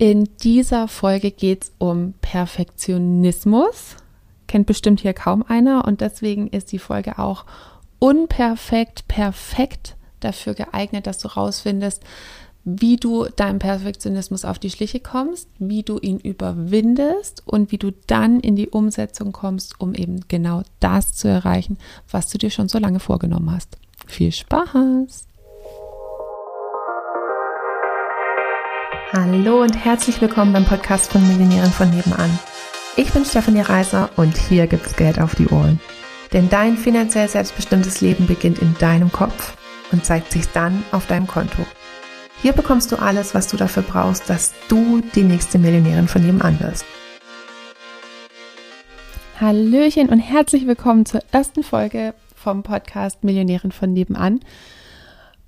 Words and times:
In 0.00 0.30
dieser 0.42 0.88
Folge 0.88 1.30
geht 1.30 1.64
es 1.64 1.72
um 1.76 2.14
Perfektionismus. 2.22 3.96
Kennt 4.46 4.64
bestimmt 4.64 5.00
hier 5.00 5.12
kaum 5.12 5.44
einer 5.46 5.84
und 5.84 6.00
deswegen 6.00 6.46
ist 6.46 6.72
die 6.72 6.78
Folge 6.78 7.18
auch 7.18 7.44
unperfekt, 7.98 9.06
perfekt 9.08 9.96
dafür 10.20 10.54
geeignet, 10.54 11.06
dass 11.06 11.18
du 11.18 11.28
rausfindest, 11.28 12.02
wie 12.64 12.96
du 12.96 13.26
deinem 13.26 13.58
Perfektionismus 13.58 14.46
auf 14.46 14.58
die 14.58 14.70
Schliche 14.70 15.00
kommst, 15.00 15.50
wie 15.58 15.82
du 15.82 15.98
ihn 15.98 16.18
überwindest 16.18 17.42
und 17.44 17.70
wie 17.70 17.76
du 17.76 17.92
dann 18.06 18.40
in 18.40 18.56
die 18.56 18.70
Umsetzung 18.70 19.32
kommst, 19.32 19.82
um 19.82 19.94
eben 19.94 20.20
genau 20.28 20.62
das 20.78 21.12
zu 21.12 21.28
erreichen, 21.28 21.76
was 22.10 22.30
du 22.30 22.38
dir 22.38 22.48
schon 22.48 22.70
so 22.70 22.78
lange 22.78 23.00
vorgenommen 23.00 23.50
hast. 23.50 23.76
Viel 24.06 24.32
Spaß! 24.32 25.26
Hallo 29.12 29.62
und 29.62 29.74
herzlich 29.74 30.20
willkommen 30.20 30.52
beim 30.52 30.64
Podcast 30.64 31.10
von 31.10 31.26
Millionären 31.26 31.72
von 31.72 31.90
nebenan. 31.90 32.30
Ich 32.96 33.12
bin 33.12 33.24
Stefanie 33.24 33.62
Reiser 33.62 34.08
und 34.14 34.38
hier 34.38 34.68
gibt's 34.68 34.94
Geld 34.94 35.20
auf 35.20 35.34
die 35.34 35.48
Ohren. 35.48 35.80
Denn 36.32 36.48
dein 36.48 36.76
finanziell 36.76 37.26
selbstbestimmtes 37.28 38.00
Leben 38.02 38.28
beginnt 38.28 38.60
in 38.60 38.72
deinem 38.78 39.10
Kopf 39.10 39.56
und 39.90 40.04
zeigt 40.04 40.30
sich 40.30 40.46
dann 40.50 40.84
auf 40.92 41.08
deinem 41.08 41.26
Konto. 41.26 41.66
Hier 42.40 42.52
bekommst 42.52 42.92
du 42.92 42.96
alles, 43.02 43.34
was 43.34 43.48
du 43.48 43.56
dafür 43.56 43.82
brauchst, 43.82 44.30
dass 44.30 44.54
du 44.68 45.02
die 45.16 45.24
nächste 45.24 45.58
Millionärin 45.58 46.06
von 46.06 46.24
nebenan 46.24 46.60
wirst. 46.60 46.84
Hallöchen 49.40 50.08
und 50.08 50.20
herzlich 50.20 50.68
willkommen 50.68 51.04
zur 51.04 51.22
ersten 51.32 51.64
Folge 51.64 52.14
vom 52.36 52.62
Podcast 52.62 53.24
Millionärin 53.24 53.72
von 53.72 53.92
nebenan. 53.92 54.38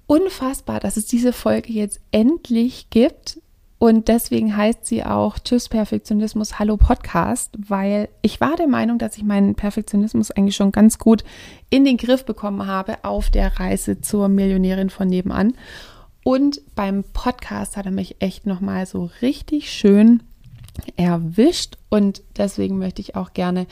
Unfassbar, 0.08 0.80
dass 0.80 0.96
es 0.96 1.06
diese 1.06 1.32
Folge 1.32 1.72
jetzt 1.72 2.00
endlich 2.10 2.90
gibt. 2.90 3.38
Und 3.82 4.06
deswegen 4.06 4.56
heißt 4.56 4.86
sie 4.86 5.02
auch 5.02 5.40
Tschüss 5.40 5.68
Perfektionismus, 5.68 6.60
Hallo 6.60 6.76
Podcast, 6.76 7.50
weil 7.58 8.08
ich 8.22 8.40
war 8.40 8.54
der 8.54 8.68
Meinung, 8.68 8.98
dass 8.98 9.16
ich 9.16 9.24
meinen 9.24 9.56
Perfektionismus 9.56 10.30
eigentlich 10.30 10.54
schon 10.54 10.70
ganz 10.70 11.00
gut 11.00 11.24
in 11.68 11.84
den 11.84 11.96
Griff 11.96 12.24
bekommen 12.24 12.68
habe 12.68 13.02
auf 13.02 13.28
der 13.28 13.58
Reise 13.58 14.00
zur 14.00 14.28
Millionärin 14.28 14.88
von 14.88 15.08
nebenan. 15.08 15.54
Und 16.22 16.60
beim 16.76 17.02
Podcast 17.12 17.76
hat 17.76 17.86
er 17.86 17.90
mich 17.90 18.14
echt 18.20 18.46
nochmal 18.46 18.86
so 18.86 19.10
richtig 19.20 19.72
schön 19.72 20.22
erwischt. 20.94 21.76
Und 21.88 22.22
deswegen 22.36 22.78
möchte 22.78 23.02
ich 23.02 23.16
auch 23.16 23.32
gerne 23.32 23.66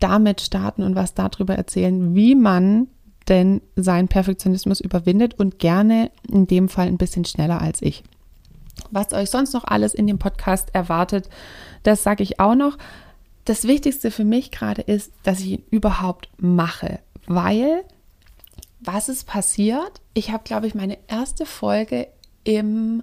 damit 0.00 0.40
starten 0.40 0.82
und 0.82 0.94
was 0.94 1.12
darüber 1.12 1.56
erzählen, 1.56 2.14
wie 2.14 2.34
man 2.34 2.86
denn 3.28 3.60
seinen 3.76 4.08
Perfektionismus 4.08 4.80
überwindet 4.80 5.38
und 5.38 5.58
gerne 5.58 6.10
in 6.26 6.46
dem 6.46 6.70
Fall 6.70 6.86
ein 6.86 6.96
bisschen 6.96 7.26
schneller 7.26 7.60
als 7.60 7.82
ich. 7.82 8.02
Was 8.92 9.12
euch 9.12 9.30
sonst 9.30 9.54
noch 9.54 9.64
alles 9.64 9.94
in 9.94 10.06
dem 10.06 10.18
Podcast 10.18 10.72
erwartet, 10.74 11.28
das 11.82 12.04
sage 12.04 12.22
ich 12.22 12.38
auch 12.38 12.54
noch. 12.54 12.78
Das 13.44 13.66
Wichtigste 13.66 14.12
für 14.12 14.24
mich 14.24 14.52
gerade 14.52 14.82
ist, 14.82 15.10
dass 15.24 15.40
ich 15.40 15.48
ihn 15.48 15.64
überhaupt 15.70 16.28
mache, 16.36 17.00
weil 17.26 17.82
was 18.84 19.08
ist 19.08 19.26
passiert? 19.26 20.00
Ich 20.12 20.30
habe, 20.30 20.44
glaube 20.44 20.66
ich, 20.66 20.74
meine 20.74 20.98
erste 21.08 21.46
Folge 21.46 22.08
im 22.44 23.02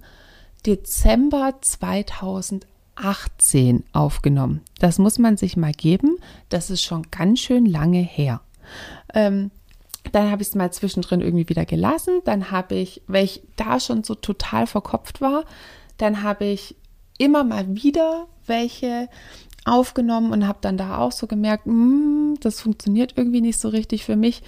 Dezember 0.65 1.55
2018 1.61 3.83
aufgenommen. 3.93 4.61
Das 4.79 4.99
muss 4.99 5.19
man 5.19 5.37
sich 5.37 5.57
mal 5.57 5.71
geben. 5.71 6.17
Das 6.49 6.69
ist 6.69 6.83
schon 6.83 7.07
ganz 7.11 7.39
schön 7.39 7.65
lange 7.65 8.01
her. 8.01 8.41
Ähm, 9.13 9.51
dann 10.11 10.31
habe 10.31 10.41
ich 10.41 10.49
es 10.49 10.55
mal 10.55 10.71
zwischendrin 10.71 11.21
irgendwie 11.21 11.49
wieder 11.49 11.65
gelassen. 11.65 12.21
Dann 12.25 12.51
habe 12.51 12.75
ich, 12.75 13.01
weil 13.07 13.25
ich 13.25 13.41
da 13.55 13.79
schon 13.79 14.03
so 14.03 14.15
total 14.15 14.67
verkopft 14.67 15.21
war, 15.21 15.45
dann 16.01 16.23
habe 16.23 16.45
ich 16.45 16.75
immer 17.17 17.43
mal 17.43 17.75
wieder 17.75 18.27
welche 18.45 19.09
aufgenommen 19.65 20.31
und 20.31 20.47
habe 20.47 20.59
dann 20.61 20.77
da 20.77 20.97
auch 20.97 21.11
so 21.11 21.27
gemerkt, 21.27 21.67
mm, 21.67 22.35
das 22.39 22.61
funktioniert 22.61 23.13
irgendwie 23.17 23.41
nicht 23.41 23.59
so 23.59 23.69
richtig 23.69 24.05
für 24.05 24.15
mich 24.15 24.41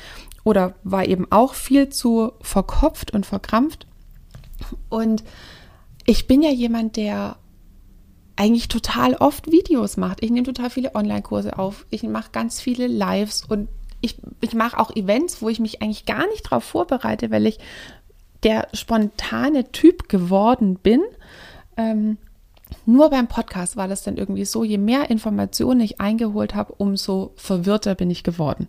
oder 0.44 0.73
war 0.84 1.06
eben 1.06 1.31
auch 1.31 1.53
viel 1.53 1.89
zu 1.89 2.31
verkopft 2.41 3.12
und 3.13 3.25
verkrampft. 3.25 3.85
Und 4.89 5.23
ich 6.06 6.28
bin 6.28 6.41
ja 6.41 6.50
jemand, 6.50 6.95
der 6.95 7.38
eigentlich 8.35 8.69
total 8.69 9.16
oft 9.16 9.51
Videos 9.51 9.97
macht. 9.97 10.23
Ich 10.23 10.31
nehme 10.31 10.47
total 10.47 10.69
viele 10.69 10.95
Online-Kurse 10.95 11.59
auf. 11.59 11.85
Ich 11.91 12.01
mache 12.03 12.31
ganz 12.31 12.59
viele 12.59 12.88
Lives 12.88 13.44
und 13.45 13.68
ich, 14.01 14.18
ich 14.39 14.53
mache 14.53 14.79
auch 14.79 14.95
Events, 14.95 15.41
wo 15.41 15.50
ich 15.50 15.59
mich 15.59 15.81
eigentlich 15.81 16.06
gar 16.06 16.28
nicht 16.28 16.45
darauf 16.45 16.63
vorbereite, 16.63 17.29
weil 17.29 17.45
ich 17.45 17.59
der 18.44 18.68
spontane 18.74 19.72
Typ 19.72 20.09
geworden 20.09 20.75
bin. 20.75 21.02
Ähm, 21.78 22.18
nur 22.85 23.09
beim 23.09 23.28
Podcast 23.28 23.75
war 23.78 23.88
das 23.88 24.03
dann 24.03 24.18
irgendwie 24.18 24.46
so, 24.46 24.63
je 24.63 24.78
mehr 24.78 25.09
Informationen 25.09 25.81
ich 25.81 26.00
eingeholt 26.00 26.56
habe, 26.56 26.74
umso 26.78 27.34
verwirrter 27.35 27.96
bin 27.96 28.09
ich 28.09 28.24
geworden 28.24 28.68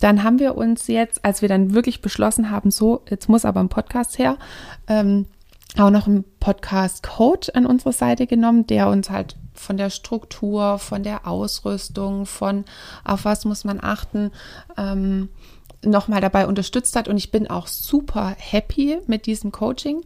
dann 0.00 0.24
haben 0.24 0.38
wir 0.38 0.56
uns 0.56 0.86
jetzt, 0.88 1.24
als 1.24 1.42
wir 1.42 1.48
dann 1.48 1.74
wirklich 1.74 2.00
beschlossen 2.00 2.50
haben, 2.50 2.70
so, 2.70 3.02
jetzt 3.08 3.28
muss 3.28 3.44
aber 3.44 3.60
ein 3.60 3.68
Podcast 3.68 4.18
her, 4.18 4.38
ähm, 4.88 5.26
auch 5.78 5.90
noch 5.90 6.08
einen 6.08 6.24
Podcast-Coach 6.40 7.50
an 7.54 7.66
unsere 7.66 7.92
Seite 7.92 8.26
genommen, 8.26 8.66
der 8.66 8.88
uns 8.88 9.10
halt 9.10 9.36
von 9.54 9.76
der 9.76 9.90
Struktur, 9.90 10.78
von 10.78 11.02
der 11.02 11.26
Ausrüstung, 11.26 12.26
von 12.26 12.64
auf 13.04 13.24
was 13.24 13.44
muss 13.44 13.64
man 13.64 13.78
achten, 13.80 14.32
ähm, 14.76 15.28
nochmal 15.84 16.20
dabei 16.20 16.46
unterstützt 16.46 16.96
hat. 16.96 17.08
Und 17.08 17.16
ich 17.16 17.30
bin 17.30 17.48
auch 17.48 17.66
super 17.66 18.34
happy 18.38 18.98
mit 19.06 19.26
diesem 19.26 19.52
Coaching. 19.52 20.02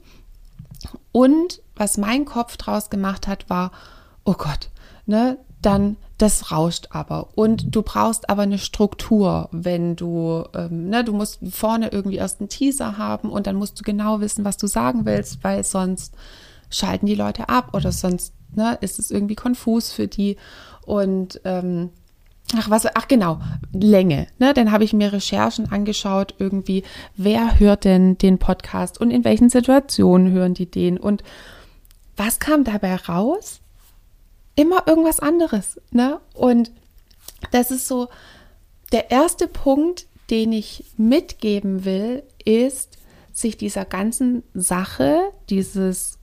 Und 1.13 1.61
was 1.77 1.97
mein 1.97 2.25
Kopf 2.25 2.57
draus 2.57 2.91
gemacht 2.91 3.27
hat, 3.27 3.49
war, 3.49 3.73
oh 4.25 4.35
Gott, 4.35 4.71
ne, 5.07 5.39
dann 5.63 5.97
das 6.19 6.53
rauscht 6.53 6.89
aber. 6.91 7.29
Und 7.35 7.75
du 7.75 7.83
brauchst 7.83 8.31
aber 8.31 8.43
eine 8.43 8.59
Struktur, 8.59 9.49
wenn 9.51 9.97
du, 9.97 10.45
ähm, 10.55 10.89
ne, 10.89 11.03
du 11.03 11.13
musst 11.13 11.41
vorne 11.51 11.89
irgendwie 11.89 12.17
erst 12.17 12.41
einen 12.41 12.49
Teaser 12.49 12.99
haben 12.99 13.31
und 13.31 13.47
dann 13.47 13.57
musst 13.57 13.79
du 13.81 13.83
genau 13.83 14.21
wissen, 14.21 14.45
was 14.45 14.57
du 14.57 14.67
sagen 14.67 15.07
willst, 15.07 15.43
weil 15.43 15.65
sonst 15.65 16.15
schalten 16.71 17.07
die 17.07 17.15
Leute 17.15 17.49
ab 17.49 17.71
oder 17.73 17.91
sonst 17.93 18.35
ne, 18.55 18.79
ist 18.81 18.99
es 18.99 19.11
irgendwie 19.11 19.35
konfus 19.35 19.93
für 19.93 20.07
die. 20.07 20.37
Und 20.87 21.41
ähm, 21.45 21.91
ach 22.59 22.71
was, 22.71 22.87
ach 22.95 23.09
genau, 23.09 23.41
Länge. 23.73 24.27
Ne? 24.39 24.55
Dann 24.55 24.73
habe 24.73 24.85
ich 24.85 24.93
mir 24.93 25.13
Recherchen 25.13 25.71
angeschaut, 25.71 26.35
irgendwie, 26.39 26.83
wer 27.17 27.59
hört 27.59 27.85
denn 27.85 28.19
den 28.19 28.39
Podcast 28.39 29.01
und 29.01 29.11
in 29.11 29.25
welchen 29.25 29.51
Situationen 29.51 30.33
hören 30.33 30.55
die 30.55 30.71
den 30.71 30.99
und 30.99 31.23
was 32.17 32.39
kam 32.39 32.65
dabei 32.65 32.95
raus? 32.95 33.61
immer 34.57 34.87
irgendwas 34.87 35.21
anderes. 35.21 35.81
Ne? 35.91 36.21
Und 36.35 36.73
das 37.51 37.71
ist 37.71 37.89
so, 37.89 38.09
der 38.93 39.11
erste 39.11 39.49
Punkt, 39.49 40.07
den 40.31 40.53
ich 40.53 40.85
mitgeben 40.97 41.85
will, 41.85 42.23
ist, 42.45 42.99
sich 43.33 43.57
dieser 43.57 43.85
ganzen 43.85 44.45
Sache, 44.55 45.19
dieses 45.51 46.19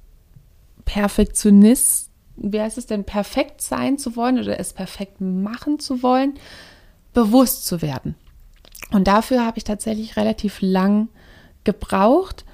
Perfektionist, 0.86 2.11
wie 2.44 2.62
heißt 2.62 2.78
es 2.78 2.88
denn, 2.88 3.03
perfekt 3.03 3.62
sein 3.62 3.97
zu 3.97 4.16
wollen 4.16 4.40
oder 4.40 4.59
es 4.59 4.74
perfekt 4.74 5.22
machen 5.22 5.79
zu 5.79 6.03
wollen, 6.03 6.35
bewusst 7.13 7.66
zu 7.66 7.81
werden. 7.81 8.16
Und 8.91 9.07
dafür 9.07 9.46
habe 9.46 9.57
ich 9.57 9.63
tatsächlich 9.63 10.18
relativ 10.18 10.59
lang 10.62 11.07
gebraucht, 11.63 12.46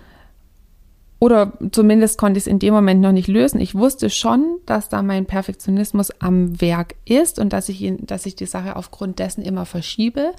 oder 1.19 1.53
zumindest 1.71 2.19
konnte 2.19 2.37
ich 2.37 2.43
es 2.43 2.47
in 2.47 2.59
dem 2.59 2.73
Moment 2.73 3.01
noch 3.01 3.11
nicht 3.11 3.27
lösen. 3.27 3.59
Ich 3.59 3.73
wusste 3.73 4.09
schon, 4.09 4.59
dass 4.65 4.89
da 4.89 5.01
mein 5.01 5.25
Perfektionismus 5.25 6.11
am 6.19 6.61
Werk 6.61 6.95
ist 7.05 7.39
und 7.39 7.53
dass 7.53 7.69
ich, 7.69 7.81
ihn, 7.81 8.05
dass 8.05 8.27
ich 8.27 8.35
die 8.35 8.45
Sache 8.45 8.75
aufgrund 8.75 9.17
dessen 9.17 9.41
immer 9.41 9.65
verschiebe. 9.65 10.33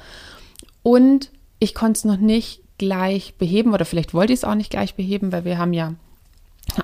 Und 0.84 1.30
ich 1.58 1.74
konnte 1.74 1.98
es 1.98 2.04
noch 2.04 2.18
nicht 2.18 2.62
gleich 2.78 3.34
beheben 3.34 3.74
oder 3.74 3.84
vielleicht 3.84 4.14
wollte 4.14 4.32
ich 4.32 4.40
es 4.40 4.44
auch 4.44 4.54
nicht 4.54 4.70
gleich 4.70 4.94
beheben, 4.94 5.32
weil 5.32 5.44
wir 5.44 5.58
haben 5.58 5.72
ja 5.72 5.94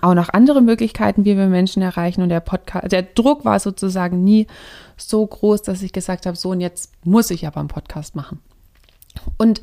auch 0.00 0.14
noch 0.14 0.30
andere 0.30 0.60
Möglichkeiten, 0.60 1.24
wie 1.24 1.36
wir 1.36 1.46
Menschen 1.46 1.82
erreichen. 1.82 2.22
Und 2.22 2.28
der 2.28 2.40
Podcast, 2.40 2.90
der 2.92 3.02
Druck 3.02 3.44
war 3.44 3.60
sozusagen 3.60 4.24
nie 4.24 4.46
so 4.96 5.26
groß, 5.26 5.62
dass 5.62 5.82
ich 5.82 5.92
gesagt 5.92 6.26
habe, 6.26 6.36
so 6.36 6.50
und 6.50 6.60
jetzt 6.60 6.92
muss 7.04 7.30
ich 7.30 7.46
aber 7.46 7.60
einen 7.60 7.68
Podcast 7.68 8.16
machen. 8.16 8.40
Und 9.36 9.62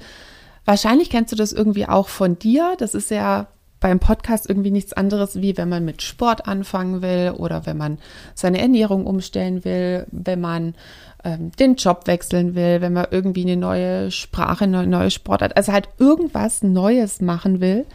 wahrscheinlich 0.65 1.09
kennst 1.09 1.31
du 1.31 1.35
das 1.35 1.51
irgendwie 1.51 1.87
auch 1.87 2.07
von 2.07 2.37
dir. 2.37 2.75
Das 2.77 2.93
ist 2.93 3.11
ja 3.11 3.47
beim 3.79 3.99
Podcast 3.99 4.47
irgendwie 4.47 4.71
nichts 4.71 4.93
anderes, 4.93 5.41
wie 5.41 5.57
wenn 5.57 5.67
man 5.67 5.83
mit 5.83 6.03
Sport 6.03 6.47
anfangen 6.47 7.01
will 7.01 7.33
oder 7.35 7.65
wenn 7.65 7.77
man 7.77 7.97
seine 8.35 8.61
Ernährung 8.61 9.07
umstellen 9.07 9.65
will, 9.65 10.05
wenn 10.11 10.39
man 10.39 10.75
ähm, 11.23 11.51
den 11.53 11.75
Job 11.75 12.05
wechseln 12.05 12.53
will, 12.53 12.81
wenn 12.81 12.93
man 12.93 13.07
irgendwie 13.09 13.41
eine 13.41 13.57
neue 13.57 14.11
Sprache, 14.11 14.65
eine 14.65 14.85
neue 14.85 15.09
Sportart, 15.09 15.57
also 15.57 15.73
halt 15.73 15.89
irgendwas 15.97 16.61
Neues 16.61 17.21
machen 17.21 17.59
will, 17.59 17.85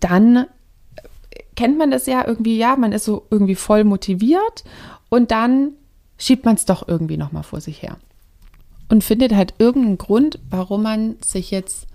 dann 0.00 0.46
kennt 1.56 1.78
man 1.78 1.90
das 1.90 2.06
ja 2.06 2.26
irgendwie, 2.26 2.56
ja, 2.56 2.76
man 2.76 2.92
ist 2.92 3.04
so 3.04 3.26
irgendwie 3.30 3.54
voll 3.54 3.84
motiviert 3.84 4.64
und 5.08 5.30
dann 5.30 5.72
schiebt 6.18 6.44
man 6.44 6.54
es 6.54 6.64
doch 6.64 6.86
irgendwie 6.88 7.16
nochmal 7.16 7.42
vor 7.42 7.60
sich 7.60 7.82
her 7.82 7.96
und 8.88 9.04
findet 9.04 9.34
halt 9.34 9.54
irgendeinen 9.58 9.98
Grund, 9.98 10.38
warum 10.50 10.82
man 10.82 11.16
sich 11.22 11.50
jetzt 11.50 11.86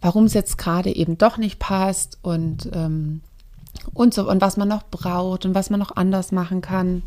warum 0.00 0.24
es 0.24 0.34
jetzt 0.34 0.58
gerade 0.58 0.94
eben 0.94 1.18
doch 1.18 1.36
nicht 1.38 1.58
passt 1.58 2.18
und 2.22 2.70
ähm, 2.72 3.22
und 3.92 4.14
so 4.14 4.28
und 4.28 4.40
was 4.40 4.56
man 4.56 4.68
noch 4.68 4.84
braucht 4.84 5.44
und 5.44 5.54
was 5.54 5.70
man 5.70 5.80
noch 5.80 5.96
anders 5.96 6.32
machen 6.32 6.60
kann. 6.60 7.02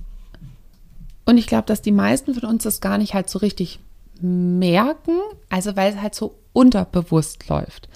Und 1.26 1.38
ich 1.38 1.48
glaube, 1.48 1.66
dass 1.66 1.82
die 1.82 1.92
meisten 1.92 2.34
von 2.34 2.50
uns 2.50 2.64
das 2.64 2.82
gar 2.82 2.98
nicht 2.98 3.14
halt 3.14 3.30
so 3.30 3.40
richtig 3.40 3.80
merken, 4.22 5.18
also 5.50 5.76
weil 5.76 5.94
es 5.94 6.02
halt 6.02 6.16
so 6.16 6.36
unterbewusst 6.54 7.48
läuft. 7.48 7.88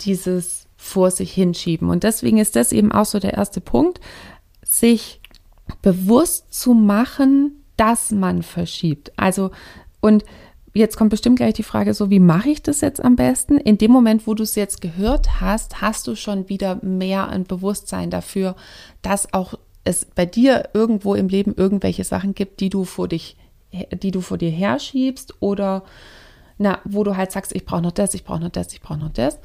Dieses 0.00 0.66
vor 0.82 1.12
sich 1.12 1.32
hinschieben. 1.32 1.88
Und 1.88 2.02
deswegen 2.02 2.38
ist 2.38 2.56
das 2.56 2.72
eben 2.72 2.90
auch 2.90 3.04
so 3.04 3.20
der 3.20 3.34
erste 3.34 3.60
Punkt, 3.60 4.00
sich 4.64 5.20
bewusst 5.80 6.52
zu 6.52 6.74
machen, 6.74 7.62
dass 7.76 8.10
man 8.10 8.42
verschiebt. 8.42 9.12
Also, 9.16 9.52
und 10.00 10.24
jetzt 10.74 10.96
kommt 10.96 11.10
bestimmt 11.10 11.36
gleich 11.36 11.54
die 11.54 11.62
Frage 11.62 11.94
so, 11.94 12.10
wie 12.10 12.18
mache 12.18 12.50
ich 12.50 12.62
das 12.62 12.80
jetzt 12.80 13.02
am 13.02 13.14
besten? 13.14 13.58
In 13.58 13.78
dem 13.78 13.92
Moment, 13.92 14.26
wo 14.26 14.34
du 14.34 14.42
es 14.42 14.56
jetzt 14.56 14.80
gehört 14.80 15.40
hast, 15.40 15.80
hast 15.80 16.08
du 16.08 16.16
schon 16.16 16.48
wieder 16.48 16.80
mehr 16.82 17.28
ein 17.28 17.44
Bewusstsein 17.44 18.10
dafür, 18.10 18.56
dass 19.02 19.32
auch 19.32 19.54
es 19.84 20.04
bei 20.04 20.26
dir 20.26 20.70
irgendwo 20.74 21.14
im 21.14 21.28
Leben 21.28 21.54
irgendwelche 21.56 22.04
Sachen 22.04 22.34
gibt, 22.34 22.58
die 22.58 22.70
du 22.70 22.84
vor 22.84 23.06
dich, 23.06 23.36
die 23.70 24.10
du 24.10 24.20
vor 24.20 24.36
dir 24.36 24.50
herschiebst 24.50 25.34
oder 25.40 25.84
na, 26.58 26.80
wo 26.84 27.04
du 27.04 27.16
halt 27.16 27.32
sagst, 27.32 27.54
ich 27.54 27.64
brauche 27.64 27.82
noch 27.82 27.92
das, 27.92 28.14
ich 28.14 28.24
brauche 28.24 28.40
noch 28.40 28.50
das, 28.50 28.72
ich 28.72 28.80
brauche 28.80 28.98
noch 28.98 29.12
das. 29.12 29.38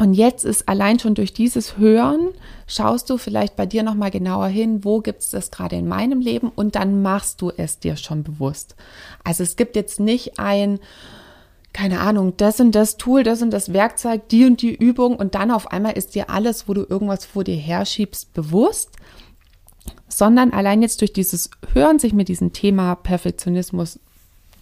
Und 0.00 0.14
jetzt 0.14 0.46
ist 0.46 0.66
allein 0.66 0.98
schon 0.98 1.14
durch 1.14 1.34
dieses 1.34 1.76
Hören, 1.76 2.28
schaust 2.66 3.10
du 3.10 3.18
vielleicht 3.18 3.54
bei 3.54 3.66
dir 3.66 3.82
nochmal 3.82 4.10
genauer 4.10 4.46
hin, 4.46 4.82
wo 4.82 5.00
gibt 5.00 5.20
es 5.20 5.28
das 5.28 5.50
gerade 5.50 5.76
in 5.76 5.86
meinem 5.86 6.20
Leben 6.20 6.48
und 6.48 6.74
dann 6.74 7.02
machst 7.02 7.42
du 7.42 7.52
es 7.54 7.80
dir 7.80 7.98
schon 7.98 8.22
bewusst. 8.22 8.76
Also 9.24 9.42
es 9.42 9.56
gibt 9.56 9.76
jetzt 9.76 10.00
nicht 10.00 10.38
ein, 10.38 10.80
keine 11.74 12.00
Ahnung, 12.00 12.32
das 12.38 12.60
und 12.60 12.74
das 12.74 12.96
Tool, 12.96 13.24
das 13.24 13.42
und 13.42 13.50
das 13.50 13.74
Werkzeug, 13.74 14.26
die 14.30 14.46
und 14.46 14.62
die 14.62 14.74
Übung 14.74 15.16
und 15.16 15.34
dann 15.34 15.50
auf 15.50 15.70
einmal 15.70 15.92
ist 15.92 16.14
dir 16.14 16.30
alles, 16.30 16.66
wo 16.66 16.72
du 16.72 16.86
irgendwas 16.88 17.26
vor 17.26 17.44
dir 17.44 17.56
herschiebst, 17.56 18.32
bewusst, 18.32 18.92
sondern 20.08 20.54
allein 20.54 20.80
jetzt 20.80 21.02
durch 21.02 21.12
dieses 21.12 21.50
Hören, 21.74 21.98
sich 21.98 22.14
mit 22.14 22.28
diesem 22.28 22.54
Thema 22.54 22.94
Perfektionismus 22.94 24.00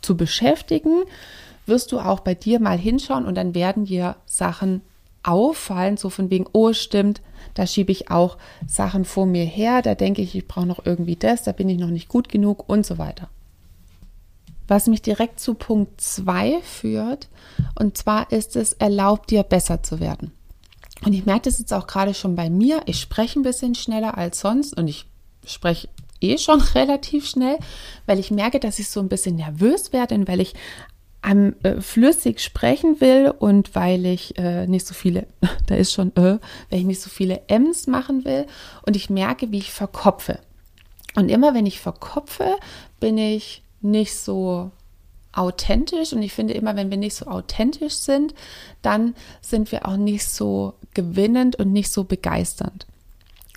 zu 0.02 0.16
beschäftigen, 0.16 1.04
wirst 1.64 1.92
du 1.92 2.00
auch 2.00 2.18
bei 2.18 2.34
dir 2.34 2.58
mal 2.58 2.76
hinschauen 2.76 3.24
und 3.24 3.36
dann 3.36 3.54
werden 3.54 3.84
dir 3.84 4.16
Sachen 4.26 4.82
auffallen, 5.22 5.96
so 5.96 6.10
von 6.10 6.30
wegen, 6.30 6.46
oh 6.52 6.72
stimmt, 6.72 7.20
da 7.54 7.66
schiebe 7.66 7.92
ich 7.92 8.10
auch 8.10 8.38
Sachen 8.66 9.04
vor 9.04 9.26
mir 9.26 9.44
her, 9.44 9.82
da 9.82 9.94
denke 9.94 10.22
ich, 10.22 10.34
ich 10.34 10.46
brauche 10.46 10.66
noch 10.66 10.84
irgendwie 10.86 11.16
das, 11.16 11.42
da 11.42 11.52
bin 11.52 11.68
ich 11.68 11.78
noch 11.78 11.88
nicht 11.88 12.08
gut 12.08 12.28
genug 12.28 12.68
und 12.68 12.86
so 12.86 12.98
weiter. 12.98 13.28
Was 14.66 14.86
mich 14.86 15.02
direkt 15.02 15.40
zu 15.40 15.54
Punkt 15.54 16.00
2 16.00 16.60
führt, 16.62 17.28
und 17.78 17.96
zwar 17.96 18.30
ist 18.30 18.54
es, 18.54 18.74
erlaubt 18.74 19.30
dir 19.30 19.42
besser 19.42 19.82
zu 19.82 19.98
werden. 19.98 20.32
Und 21.04 21.12
ich 21.12 21.24
merke 21.26 21.42
das 21.42 21.58
jetzt 21.58 21.72
auch 21.72 21.86
gerade 21.86 22.12
schon 22.12 22.34
bei 22.34 22.50
mir. 22.50 22.82
Ich 22.86 23.00
spreche 23.00 23.38
ein 23.38 23.44
bisschen 23.44 23.74
schneller 23.74 24.18
als 24.18 24.40
sonst 24.40 24.76
und 24.76 24.88
ich 24.88 25.06
spreche 25.46 25.88
eh 26.20 26.38
schon 26.38 26.60
relativ 26.74 27.28
schnell, 27.28 27.58
weil 28.06 28.18
ich 28.18 28.30
merke, 28.30 28.60
dass 28.60 28.78
ich 28.78 28.88
so 28.88 29.00
ein 29.00 29.08
bisschen 29.08 29.36
nervös 29.36 29.92
werde 29.92 30.14
und 30.14 30.28
weil 30.28 30.40
ich 30.40 30.54
am 31.22 31.54
äh, 31.62 31.80
flüssig 31.80 32.40
sprechen 32.40 33.00
will 33.00 33.32
und 33.36 33.74
weil 33.74 34.06
ich 34.06 34.38
äh, 34.38 34.66
nicht 34.66 34.86
so 34.86 34.94
viele, 34.94 35.26
da 35.66 35.74
ist 35.74 35.92
schon 35.92 36.14
äh, 36.16 36.38
weil 36.70 36.80
ich 36.80 36.84
nicht 36.84 37.00
so 37.00 37.10
viele 37.10 37.42
M's 37.48 37.86
machen 37.86 38.24
will 38.24 38.46
und 38.86 38.96
ich 38.96 39.10
merke, 39.10 39.50
wie 39.50 39.58
ich 39.58 39.72
verkopfe. 39.72 40.38
Und 41.16 41.30
immer 41.30 41.54
wenn 41.54 41.66
ich 41.66 41.80
verkopfe, 41.80 42.56
bin 43.00 43.18
ich 43.18 43.62
nicht 43.80 44.14
so 44.14 44.70
authentisch 45.32 46.12
und 46.12 46.22
ich 46.22 46.32
finde 46.32 46.54
immer, 46.54 46.76
wenn 46.76 46.90
wir 46.90 46.96
nicht 46.96 47.14
so 47.14 47.26
authentisch 47.26 47.94
sind, 47.94 48.34
dann 48.82 49.14
sind 49.40 49.72
wir 49.72 49.86
auch 49.86 49.96
nicht 49.96 50.28
so 50.28 50.74
gewinnend 50.94 51.56
und 51.56 51.72
nicht 51.72 51.92
so 51.92 52.04
begeisternd. 52.04 52.86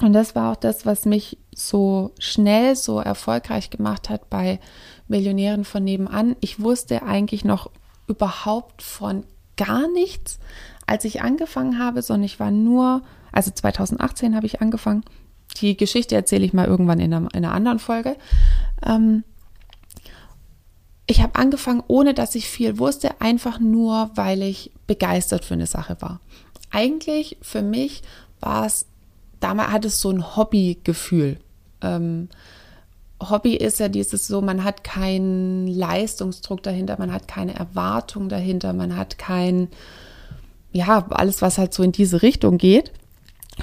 Und 0.01 0.13
das 0.13 0.35
war 0.35 0.51
auch 0.51 0.55
das, 0.55 0.85
was 0.85 1.05
mich 1.05 1.37
so 1.53 2.11
schnell 2.17 2.75
so 2.75 2.99
erfolgreich 2.99 3.69
gemacht 3.69 4.09
hat 4.09 4.29
bei 4.29 4.59
Millionären 5.07 5.65
von 5.65 5.83
nebenan. 5.83 6.35
Ich 6.39 6.59
wusste 6.59 7.03
eigentlich 7.03 7.45
noch 7.45 7.69
überhaupt 8.07 8.81
von 8.81 9.23
gar 9.57 9.91
nichts, 9.91 10.39
als 10.87 11.05
ich 11.05 11.21
angefangen 11.21 11.79
habe, 11.79 12.01
sondern 12.01 12.25
ich 12.25 12.39
war 12.39 12.51
nur, 12.51 13.03
also 13.31 13.51
2018 13.51 14.35
habe 14.35 14.45
ich 14.45 14.61
angefangen. 14.61 15.03
Die 15.57 15.75
Geschichte 15.75 16.15
erzähle 16.15 16.45
ich 16.45 16.53
mal 16.53 16.67
irgendwann 16.67 16.99
in 16.99 17.13
einer, 17.13 17.29
in 17.33 17.45
einer 17.45 17.53
anderen 17.53 17.79
Folge. 17.79 18.15
Ähm, 18.85 19.23
ich 21.07 21.21
habe 21.21 21.35
angefangen, 21.35 21.83
ohne 21.87 22.13
dass 22.13 22.35
ich 22.35 22.47
viel 22.47 22.79
wusste, 22.79 23.19
einfach 23.19 23.59
nur, 23.59 24.11
weil 24.15 24.41
ich 24.41 24.71
begeistert 24.87 25.43
für 25.43 25.55
eine 25.55 25.67
Sache 25.67 25.97
war. 25.99 26.21
Eigentlich 26.69 27.37
für 27.41 27.61
mich 27.61 28.01
war 28.39 28.65
es, 28.65 28.85
damals 29.41 29.71
hat 29.71 29.85
es 29.85 29.99
so 29.99 30.09
ein 30.09 30.35
Hobbygefühl. 30.37 31.37
Ähm, 31.81 32.29
Hobby 33.29 33.55
ist 33.55 33.79
ja 33.79 33.87
dieses 33.87 34.27
so, 34.27 34.41
man 34.41 34.63
hat 34.63 34.83
keinen 34.83 35.67
Leistungsdruck 35.67 36.63
dahinter, 36.63 36.95
man 36.97 37.13
hat 37.13 37.27
keine 37.27 37.55
Erwartung 37.55 38.29
dahinter, 38.29 38.73
man 38.73 38.97
hat 38.97 39.17
kein, 39.17 39.67
ja, 40.71 41.05
alles, 41.09 41.41
was 41.41 41.57
halt 41.57 41.73
so 41.73 41.83
in 41.83 41.91
diese 41.91 42.21
Richtung 42.21 42.57
geht, 42.57 42.91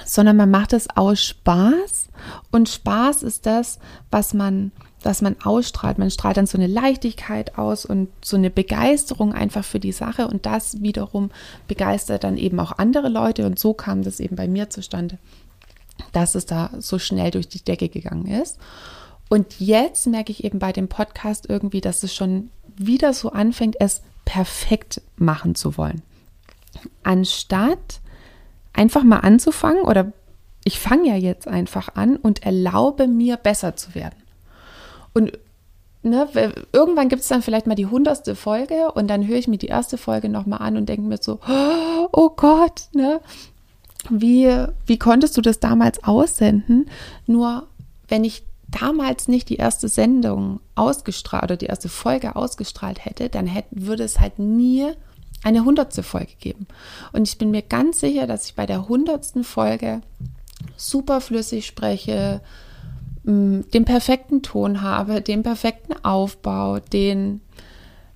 sondern 0.05 0.37
man 0.37 0.51
macht 0.51 0.73
es 0.73 0.89
aus 0.95 1.23
Spaß 1.23 2.09
und 2.51 2.69
Spaß 2.69 3.23
ist 3.23 3.47
das, 3.47 3.79
was 4.11 4.35
man, 4.35 4.71
was 5.03 5.23
man 5.23 5.37
ausstrahlt. 5.43 5.99
Man 5.99 6.11
strahlt 6.11 6.37
dann 6.37 6.47
so 6.47 6.59
eine 6.59 6.67
Leichtigkeit 6.67 7.59
aus 7.59 7.85
und 7.85 8.09
so 8.23 8.37
eine 8.37 8.51
Begeisterung 8.51 9.33
einfach 9.33 9.65
für 9.65 9.81
die 9.81 9.93
Sache 9.93 10.29
und 10.29 10.47
das 10.47 10.83
wiederum 10.83 11.31
begeistert 11.67 12.25
dann 12.25 12.37
eben 12.37 12.61
auch 12.61 12.73
andere 12.79 13.09
Leute 13.09 13.47
und 13.47 13.59
so 13.59 13.75
kam 13.75 14.03
das 14.03 14.21
eben 14.21 14.37
bei 14.37 14.49
mir 14.49 14.71
zustande, 14.71 15.19
dass 16.13 16.35
es 16.35 16.47
da 16.47 16.71
so 16.79 16.99
schnell 16.99 17.31
durch 17.31 17.49
die 17.49 17.65
Decke 17.65 17.89
gegangen 17.89 18.27
ist. 18.27 18.59
Und 19.29 19.61
jetzt 19.61 20.07
merke 20.07 20.33
ich 20.33 20.45
eben 20.45 20.59
bei 20.59 20.73
dem 20.73 20.89
Podcast 20.89 21.47
irgendwie, 21.49 21.81
dass 21.81 22.03
es 22.03 22.15
schon 22.15 22.51
wieder 22.77 23.13
so 23.13 23.31
anfängt, 23.31 23.77
es 23.81 24.03
perfekt 24.25 25.03
machen 25.17 25.55
zu 25.55 25.77
wollen. 25.77 26.03
Anstatt 27.03 28.01
einfach 28.73 29.03
mal 29.03 29.21
anzufangen 29.21 29.83
oder 29.83 30.13
ich 30.65 30.79
fange 30.79 31.09
ja 31.09 31.17
jetzt 31.17 31.49
einfach 31.49 31.95
an 31.95 32.17
und 32.17 32.45
erlaube 32.45 33.07
mir 33.07 33.37
besser 33.37 33.77
zu 33.77 33.95
werden. 33.95 34.23
Und 35.15 35.33
ne, 36.03 36.29
irgendwann 36.73 37.09
gibt 37.09 37.23
es 37.23 37.29
dann 37.29 37.43
vielleicht 37.43 37.67
mal 37.67 37.75
die 37.75 37.87
hundertste 37.87 38.35
Folge 38.35 38.93
und 38.93 39.09
dann 39.09 39.27
höre 39.27 39.39
ich 39.39 39.49
mir 39.49 39.59
die 39.59 39.67
erste 39.67 39.99
Folge 39.99 40.29
nochmal 40.29 40.61
an 40.61 40.77
und 40.77 40.89
denke 40.89 41.03
mir 41.03 41.19
so, 41.21 41.41
oh 42.13 42.31
Gott, 42.31 42.89
ne? 42.93 43.21
Wie, 44.11 44.55
wie 44.87 44.99
konntest 44.99 45.37
du 45.37 45.41
das 45.41 45.59
damals 45.59 46.05
aussenden? 46.05 46.89
Nur 47.27 47.67
wenn 48.07 48.25
ich 48.25 48.45
damals 48.71 49.29
nicht 49.29 49.49
die 49.49 49.57
erste 49.57 49.89
Sendung 49.89 50.61
ausgestrahlt 50.75 51.45
oder 51.45 51.57
die 51.57 51.67
erste 51.67 51.89
Folge 51.89 52.37
ausgestrahlt 52.37 53.05
hätte, 53.05 53.29
dann 53.29 53.47
hätte, 53.47 53.69
würde 53.71 54.05
es 54.05 54.21
halt 54.21 54.39
nie 54.39 54.87
eine 55.43 55.65
hundertste 55.65 56.03
Folge 56.03 56.33
geben. 56.41 56.67
Und 57.13 57.29
ich 57.29 57.39
bin 57.39 57.51
mir 57.51 57.63
ganz 57.63 58.01
sicher, 58.01 58.27
dass 58.27 58.47
ich 58.47 58.55
bei 58.55 58.67
der 58.67 58.89
hundertsten 58.89 59.45
Folge 59.45 60.01
super 60.77 61.21
flüssig 61.21 61.67
spreche, 61.67 62.41
mm, 63.25 63.61
den 63.73 63.85
perfekten 63.85 64.43
Ton 64.43 64.83
habe, 64.83 65.23
den 65.23 65.43
perfekten 65.43 65.95
Aufbau, 66.05 66.81
den, 66.81 67.41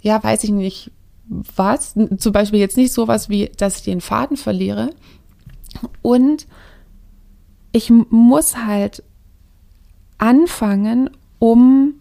ja, 0.01 0.23
weiß 0.23 0.45
ich 0.45 0.51
nicht, 0.51 0.91
was, 1.29 1.95
zum 2.19 2.33
Beispiel 2.33 2.59
jetzt 2.59 2.77
nicht 2.77 2.93
sowas 2.93 3.29
wie, 3.29 3.51
dass 3.57 3.79
ich 3.79 3.85
den 3.85 4.01
Faden 4.01 4.37
verliere. 4.37 4.91
Und 6.03 6.47
ich 7.73 7.91
muss 7.91 8.57
halt 8.57 9.03
anfangen, 10.23 11.11
um 11.41 11.95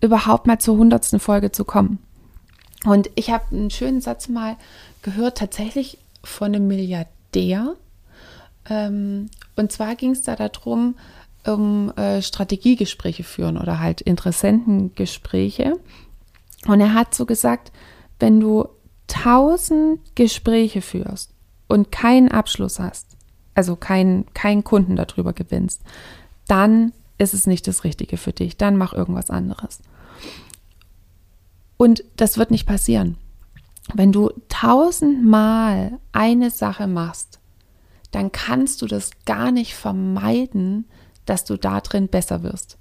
überhaupt 0.00 0.48
mal 0.48 0.58
zur 0.58 0.76
hundertsten 0.76 1.20
Folge 1.20 1.52
zu 1.52 1.64
kommen. 1.64 2.00
Und 2.84 3.08
ich 3.14 3.30
habe 3.30 3.44
einen 3.52 3.70
schönen 3.70 4.00
Satz 4.00 4.28
mal 4.28 4.56
gehört, 5.02 5.38
tatsächlich 5.38 5.98
von 6.24 6.52
einem 6.52 6.66
Milliardär. 6.66 7.76
Ähm, 8.68 9.30
und 9.54 9.70
zwar 9.70 9.94
ging 9.94 10.10
es 10.10 10.22
da 10.22 10.34
darum, 10.34 10.96
um 11.46 11.92
äh, 11.96 12.20
Strategiegespräche 12.20 13.22
führen 13.22 13.56
oder 13.58 13.78
halt 13.78 14.00
Interessentengespräche. 14.00 15.78
Und 16.66 16.80
er 16.80 16.94
hat 16.94 17.14
so 17.14 17.26
gesagt, 17.26 17.70
wenn 18.18 18.40
du 18.40 18.68
tausend 19.06 20.00
Gespräche 20.16 20.82
führst 20.82 21.30
und 21.68 21.92
keinen 21.92 22.28
Abschluss 22.28 22.80
hast, 22.80 23.16
also 23.54 23.76
keinen 23.76 24.26
kein 24.34 24.64
Kunden 24.64 24.96
darüber 24.96 25.32
gewinnst, 25.32 25.82
dann 26.48 26.92
ist 27.18 27.34
es 27.34 27.46
nicht 27.46 27.66
das 27.66 27.84
Richtige 27.84 28.16
für 28.16 28.32
dich, 28.32 28.56
dann 28.56 28.76
mach 28.76 28.92
irgendwas 28.92 29.30
anderes. 29.30 29.80
Und 31.76 32.04
das 32.16 32.38
wird 32.38 32.50
nicht 32.50 32.66
passieren. 32.66 33.16
Wenn 33.94 34.12
du 34.12 34.30
tausendmal 34.48 35.98
eine 36.12 36.50
Sache 36.50 36.86
machst, 36.86 37.40
dann 38.10 38.32
kannst 38.32 38.82
du 38.82 38.86
das 38.86 39.10
gar 39.24 39.50
nicht 39.50 39.74
vermeiden, 39.74 40.86
dass 41.24 41.44
du 41.44 41.56
da 41.56 41.80
drin 41.80 42.08
besser 42.08 42.42
wirst. 42.42 42.78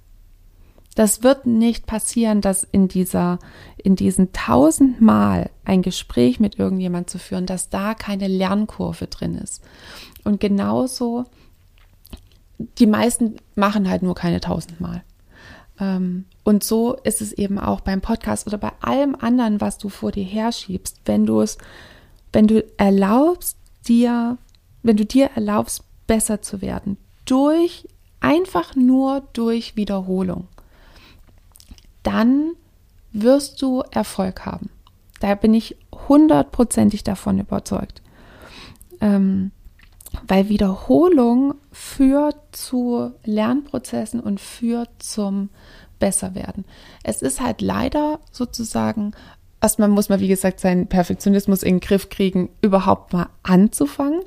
Das 0.95 1.23
wird 1.23 1.45
nicht 1.45 1.85
passieren, 1.87 2.39
dass 2.39 2.63
in 2.63 2.87
dieser, 2.87 3.39
in 3.75 3.97
diesen 3.97 4.31
tausendmal 4.31 5.49
ein 5.65 5.81
Gespräch 5.81 6.39
mit 6.39 6.57
irgendjemand 6.57 7.09
zu 7.09 7.19
führen, 7.19 7.45
dass 7.45 7.69
da 7.69 7.93
keine 7.93 8.29
Lernkurve 8.29 9.07
drin 9.07 9.35
ist. 9.35 9.61
Und 10.23 10.39
genauso 10.39 11.25
die 12.57 12.87
meisten 12.87 13.35
machen 13.55 13.89
halt 13.89 14.03
nur 14.03 14.15
keine 14.15 14.39
tausendmal. 14.39 15.03
Ähm, 15.79 16.25
und 16.43 16.63
so 16.63 16.95
ist 17.03 17.21
es 17.21 17.33
eben 17.33 17.59
auch 17.59 17.81
beim 17.81 18.01
Podcast 18.01 18.47
oder 18.47 18.57
bei 18.57 18.71
allem 18.81 19.15
anderen, 19.15 19.61
was 19.61 19.77
du 19.77 19.89
vor 19.89 20.11
dir 20.11 20.23
herschiebst, 20.23 21.01
wenn 21.05 21.25
du 21.25 21.41
es, 21.41 21.57
wenn 22.31 22.47
du 22.47 22.63
erlaubst, 22.77 23.57
dir, 23.87 24.37
wenn 24.83 24.97
du 24.97 25.05
dir 25.05 25.31
erlaubst, 25.35 25.83
besser 26.07 26.41
zu 26.41 26.61
werden, 26.61 26.97
durch, 27.25 27.87
einfach 28.19 28.75
nur 28.75 29.21
durch 29.33 29.75
Wiederholung, 29.75 30.47
dann 32.03 32.53
wirst 33.11 33.61
du 33.61 33.83
Erfolg 33.91 34.45
haben. 34.45 34.69
Da 35.19 35.35
bin 35.35 35.53
ich 35.53 35.77
hundertprozentig 36.07 37.03
davon 37.03 37.39
überzeugt. 37.39 38.01
Ähm, 39.01 39.51
weil 40.27 40.49
Wiederholung 40.49 41.55
führt 41.71 42.37
zu 42.51 43.11
Lernprozessen 43.23 44.19
und 44.19 44.39
führt 44.39 44.89
zum 44.99 45.49
Besserwerden. 45.99 46.65
Es 47.03 47.21
ist 47.21 47.41
halt 47.41 47.61
leider 47.61 48.19
sozusagen, 48.31 49.13
erstmal 49.61 49.89
muss 49.89 50.09
man, 50.09 50.19
wie 50.19 50.27
gesagt, 50.27 50.59
seinen 50.59 50.87
Perfektionismus 50.87 51.63
in 51.63 51.75
den 51.75 51.79
Griff 51.79 52.09
kriegen, 52.09 52.49
überhaupt 52.61 53.13
mal 53.13 53.29
anzufangen 53.43 54.21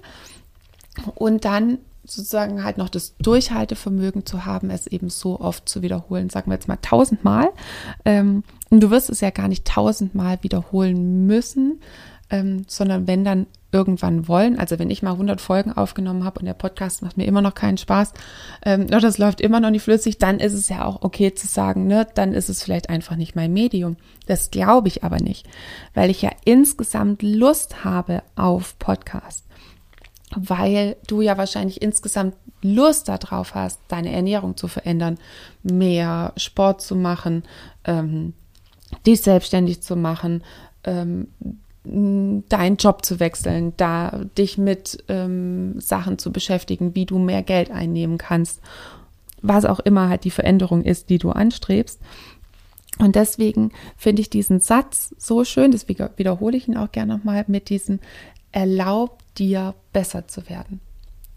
und 1.15 1.45
dann 1.45 1.79
sozusagen 2.05 2.65
halt 2.65 2.79
noch 2.79 2.89
das 2.89 3.17
Durchhaltevermögen 3.19 4.25
zu 4.25 4.47
haben, 4.47 4.71
es 4.71 4.87
eben 4.87 5.11
so 5.11 5.41
oft 5.41 5.69
zu 5.69 5.83
wiederholen, 5.83 6.31
sagen 6.31 6.51
wir 6.51 6.55
jetzt 6.55 6.69
mal 6.69 6.79
tausendmal. 6.81 7.51
Ähm, 8.05 8.45
und 8.71 8.81
du 8.81 8.91
wirst 8.91 9.11
es 9.11 9.21
ja 9.21 9.31
gar 9.31 9.49
nicht 9.49 9.67
tausendmal 9.67 10.39
wiederholen 10.43 11.27
müssen, 11.27 11.81
ähm, 12.31 12.65
sondern 12.67 13.07
wenn 13.07 13.25
dann 13.25 13.47
irgendwann 13.71 14.29
wollen. 14.29 14.59
Also 14.59 14.79
wenn 14.79 14.91
ich 14.91 15.03
mal 15.03 15.13
100 15.13 15.41
Folgen 15.41 15.73
aufgenommen 15.73 16.25
habe 16.25 16.41
und 16.41 16.47
der 16.47 16.55
Podcast 16.55 17.03
macht 17.03 17.17
mir 17.17 17.27
immer 17.27 17.43
noch 17.43 17.55
keinen 17.55 17.77
Spaß, 17.77 18.15
ähm, 18.65 18.87
das 18.87 19.19
läuft 19.19 19.41
immer 19.41 19.61
noch 19.61 19.71
nicht 19.71 19.83
flüssig, 19.83 20.19
dann 20.19 20.41
ist 20.41 20.55
es 20.55 20.69
ja 20.69 20.85
auch 20.85 21.03
okay 21.03 21.35
zu 21.35 21.47
sagen, 21.47 21.87
ne, 21.87 22.07
dann 22.15 22.33
ist 22.33 22.49
es 22.49 22.63
vielleicht 22.63 22.89
einfach 22.89 23.17
nicht 23.17 23.37
mein 23.37 23.53
Medium. 23.53 23.97
Das 24.27 24.51
glaube 24.51 24.89
ich 24.89 25.05
aber 25.05 25.19
nicht, 25.19 25.47
weil 25.95 26.11
ich 26.11 26.23
ja 26.23 26.31
insgesamt 26.45 27.23
Lust 27.23 27.85
habe 27.85 28.23
auf 28.37 28.79
Podcast. 28.79 29.45
Weil 30.35 30.97
du 31.07 31.23
ja 31.23 31.39
wahrscheinlich 31.39 31.81
insgesamt 31.81 32.35
Lust 32.61 33.09
darauf 33.09 33.55
hast, 33.55 33.81
deine 33.89 34.13
Ernährung 34.13 34.57
zu 34.57 34.69
verändern, 34.69 35.19
mehr 35.63 36.33
Sport 36.37 36.83
zu 36.83 36.97
machen, 36.97 37.45
ähm, 37.85 38.35
dich 39.07 39.23
selbstständig 39.23 39.83
zu 39.83 39.97
machen, 39.97 40.43
ähm, 40.85 41.29
deinen 41.85 42.77
Job 42.77 43.05
zu 43.05 43.21
wechseln, 43.21 43.73
da 43.77 44.25
dich 44.37 44.59
mit 44.59 45.05
ähm, 45.09 45.81
Sachen 45.81 46.19
zu 46.19 46.33
beschäftigen, 46.33 46.95
wie 46.95 47.07
du 47.07 47.19
mehr 47.19 47.43
Geld 47.43 47.71
einnehmen 47.71 48.19
kannst, 48.19 48.61
was 49.41 49.65
auch 49.65 49.81
immer 49.81 50.09
halt 50.09 50.25
die 50.25 50.31
Veränderung 50.31 50.85
ist, 50.85 51.09
die 51.09 51.19
du 51.19 51.31
anstrebst. 51.31 52.01
Und 52.99 53.15
deswegen 53.15 53.73
finde 53.97 54.23
ich 54.23 54.31
diesen 54.31 54.61
Satz 54.61 55.15
so 55.19 55.45
schön, 55.45 55.71
deswegen 55.71 56.09
wiederhole 56.17 56.57
ich 56.57 56.69
ihn 56.69 56.77
auch 56.77 56.91
gerne 56.91 57.17
nochmal 57.17 57.45
mit 57.47 57.69
diesem 57.69 58.01
Erlaub 58.51 59.19
dir 59.37 59.75
besser 59.93 60.27
zu 60.27 60.49
werden. 60.49 60.81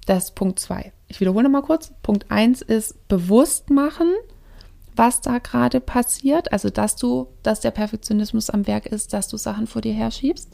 Das 0.05 0.25
ist 0.25 0.36
Punkt 0.36 0.60
zwei. 0.60 0.91
Ich 1.07 1.21
wiederhole 1.21 1.43
nochmal 1.43 1.62
kurz. 1.62 1.93
Punkt 2.01 2.31
eins 2.31 2.62
ist 2.62 3.07
bewusst 3.07 3.69
machen, 3.69 4.07
was 4.95 5.21
da 5.21 5.39
gerade 5.39 5.79
passiert, 5.79 6.51
also 6.51 6.69
dass 6.69 6.95
du, 6.95 7.27
dass 7.43 7.62
der 7.62 7.71
Perfektionismus 7.71 8.50
am 8.50 8.67
Werk 8.67 8.86
ist, 8.86 9.13
dass 9.13 9.27
du 9.27 9.38
Sachen 9.38 9.67
vor 9.67 9.81
dir 9.81 9.93
herschiebst. 9.93 10.50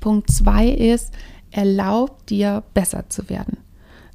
Punkt 0.00 0.30
zwei 0.30 0.68
ist, 0.68 1.12
erlaub 1.50 2.26
dir 2.26 2.62
besser 2.74 3.08
zu 3.08 3.28
werden. 3.28 3.58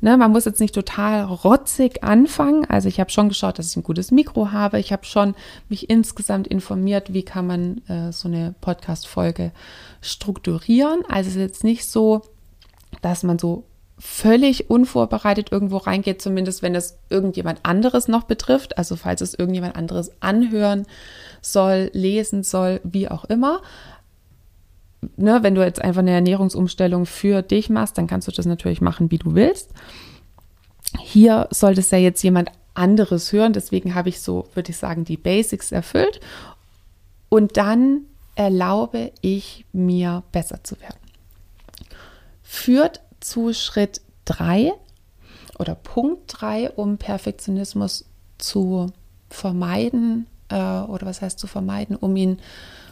Ne, 0.02 0.16
man 0.16 0.32
muss 0.32 0.46
jetzt 0.46 0.62
nicht 0.62 0.74
total 0.74 1.26
rotzig 1.26 2.06
anfangen. 2.06 2.64
Also 2.70 2.88
ich 2.88 3.02
habe 3.02 3.10
schon 3.10 3.28
geschaut, 3.28 3.60
dass 3.60 3.72
ich 3.72 3.76
ein 3.76 3.84
gutes 3.84 4.12
Mikro 4.12 4.54
habe. 4.54 4.80
Ich 4.80 4.94
habe 4.94 5.04
schon 5.04 5.36
mich 5.68 5.90
insgesamt 5.90 6.48
informiert, 6.48 7.12
wie 7.12 7.24
kann 7.24 7.48
man 7.48 7.82
äh, 7.88 8.14
so 8.14 8.30
eine 8.30 8.56
Podcast-Folge 8.62 9.52
strukturieren. 10.00 11.04
Also 11.10 11.30
es 11.30 11.36
ist 11.36 11.42
jetzt 11.42 11.64
nicht 11.66 11.90
so, 11.90 12.22
dass 13.02 13.24
man 13.24 13.40
so 13.40 13.66
völlig 14.00 14.70
unvorbereitet 14.70 15.52
irgendwo 15.52 15.78
reingeht, 15.78 16.22
zumindest 16.22 16.62
wenn 16.64 16.74
es 16.74 16.98
irgendjemand 17.10 17.60
anderes 17.64 18.08
noch 18.08 18.24
betrifft, 18.24 18.78
also 18.78 18.96
falls 18.96 19.22
es 19.22 19.34
irgendjemand 19.34 19.76
anderes 19.76 20.12
anhören 20.22 20.86
soll, 21.42 21.92
lesen 21.94 22.44
soll, 22.44 22.80
wie 22.84 23.10
auch 23.10 23.26
immer. 23.26 23.62
Ne, 25.18 25.44
wenn 25.44 25.56
du 25.56 25.64
jetzt 25.64 25.82
einfach 25.82 26.00
eine 26.00 26.12
Ernährungsumstellung 26.12 27.06
für 27.06 27.42
dich 27.42 27.70
machst, 27.70 27.98
dann 27.98 28.08
kannst 28.08 28.28
du 28.28 28.32
das 28.32 28.46
natürlich 28.46 28.82
machen, 28.82 29.12
wie 29.12 29.18
du 29.18 29.36
willst. 29.36 29.72
Hier 31.00 31.48
sollte 31.52 31.82
es 31.82 31.92
ja 31.92 31.98
jetzt 31.98 32.24
jemand 32.24 32.52
anderes 32.74 33.32
hören, 33.32 33.54
deswegen 33.54 33.96
habe 33.96 34.10
ich 34.10 34.22
so, 34.22 34.48
würde 34.54 34.72
ich 34.72 34.78
sagen, 34.78 35.04
die 35.04 35.18
Basics 35.18 35.72
erfüllt. 35.72 36.20
Und 37.28 37.58
dann 37.58 38.02
erlaube 38.36 39.12
ich 39.22 39.66
mir 39.74 40.24
besser 40.32 40.64
zu 40.64 40.80
werden. 40.80 40.98
Führt 42.42 43.02
zu 43.20 43.54
Schritt 43.54 44.02
3 44.26 44.74
oder 45.58 45.76
Punkt 45.76 46.24
3, 46.28 46.72
um 46.72 46.98
Perfektionismus 46.98 48.06
zu 48.38 48.92
vermeiden 49.30 50.28
äh, 50.50 50.56
oder 50.56 51.06
was 51.06 51.22
heißt 51.22 51.40
zu 51.40 51.48
vermeiden, 51.48 51.96
um 51.96 52.16
ihn 52.16 52.40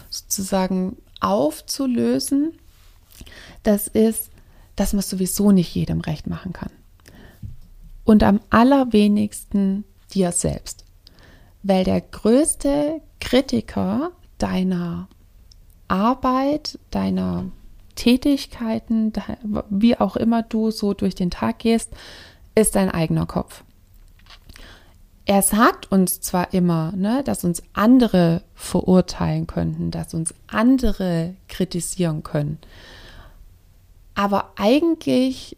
sozusagen 0.09 0.97
aufzulösen. 1.19 2.53
Das 3.63 3.87
ist, 3.87 4.29
dass 4.75 4.93
man 4.93 5.01
sowieso 5.01 5.51
nicht 5.51 5.73
jedem 5.73 6.01
recht 6.01 6.27
machen 6.27 6.53
kann. 6.53 6.71
Und 8.03 8.23
am 8.23 8.39
allerwenigsten 8.49 9.83
dir 10.13 10.31
selbst. 10.31 10.85
Weil 11.63 11.83
der 11.83 11.99
größte 12.01 13.01
Kritiker 13.19 14.11
deiner 14.37 15.07
Arbeit, 15.87 16.79
deiner 16.91 17.45
Tätigkeiten, 17.97 19.11
wie 19.69 19.97
auch 19.97 20.15
immer 20.15 20.43
du 20.43 20.71
so 20.71 20.93
durch 20.93 21.15
den 21.15 21.31
Tag 21.31 21.59
gehst, 21.59 21.91
ist 22.55 22.75
dein 22.75 22.89
eigener 22.89 23.25
Kopf. 23.25 23.63
Er 25.25 25.41
sagt 25.41 25.91
uns 25.91 26.21
zwar 26.21 26.53
immer, 26.53 26.93
ne, 26.95 27.21
dass 27.25 27.43
uns 27.43 27.61
andere 27.73 28.43
verurteilen 28.55 29.45
könnten, 29.45 29.91
dass 29.91 30.13
uns 30.13 30.33
andere 30.47 31.35
kritisieren 31.49 32.23
können, 32.23 32.59
aber 34.15 34.53
eigentlich 34.55 35.57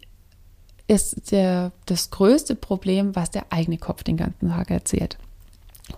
ist 0.87 1.31
der, 1.31 1.71
das 1.85 2.09
größte 2.09 2.55
Problem, 2.55 3.15
was 3.15 3.29
der 3.29 3.45
eigene 3.51 3.77
Kopf 3.77 4.03
den 4.03 4.17
ganzen 4.17 4.49
Tag 4.49 4.71
erzählt. 4.71 5.17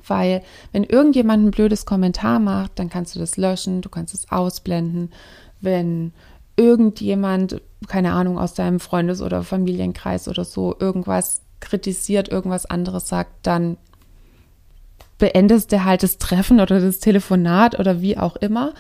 Weil 0.05 0.43
wenn 0.71 0.83
irgendjemand 0.83 1.43
ein 1.43 1.51
blödes 1.51 1.86
Kommentar 1.86 2.39
macht, 2.39 2.77
dann 2.77 2.89
kannst 2.89 3.15
du 3.15 3.19
das 3.19 3.36
löschen, 3.38 3.81
du 3.81 3.89
kannst 3.89 4.13
es 4.13 4.31
ausblenden. 4.31 5.12
Wenn 5.60 6.13
irgendjemand, 6.62 7.60
keine 7.88 8.13
Ahnung, 8.13 8.38
aus 8.38 8.53
deinem 8.53 8.80
Freundes- 8.80 9.24
oder 9.24 9.44
Familienkreis 9.44 10.27
oder 10.27 10.46
so 10.46 10.75
irgendwas 10.80 11.41
kritisiert, 11.60 12.30
irgendwas 12.30 12.68
anderes 12.68 13.08
sagt, 13.08 13.32
dann 13.41 13.77
beendest 15.18 15.72
du 15.72 15.84
halt 15.84 16.03
das 16.03 16.20
Treffen 16.20 16.60
oder 16.60 16.80
das 16.80 17.00
Telefonat 17.00 17.80
oder 17.80 18.01
wie 18.01 18.18
auch 18.18 18.36
immer. 18.36 18.74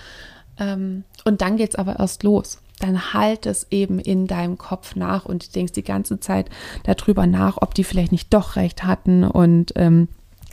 Ähm, 0.59 1.05
und 1.25 1.41
dann 1.41 1.57
geht 1.57 1.71
es 1.71 1.75
aber 1.75 1.97
erst 1.99 2.21
los. 2.21 2.59
Dann 2.79 3.13
halt 3.13 3.47
es 3.47 3.67
eben 3.71 3.99
in 3.99 4.27
deinem 4.27 4.59
Kopf 4.59 4.95
nach 4.95 5.25
und 5.25 5.55
denkst 5.55 5.73
die 5.73 5.83
ganze 5.83 6.19
Zeit 6.19 6.49
darüber 6.83 7.25
nach, 7.25 7.57
ob 7.61 7.73
die 7.73 7.83
vielleicht 7.83 8.11
nicht 8.11 8.31
doch 8.33 8.55
recht 8.55 8.83
hatten 8.83 9.23
und 9.23 9.73
ähm, 9.75 10.07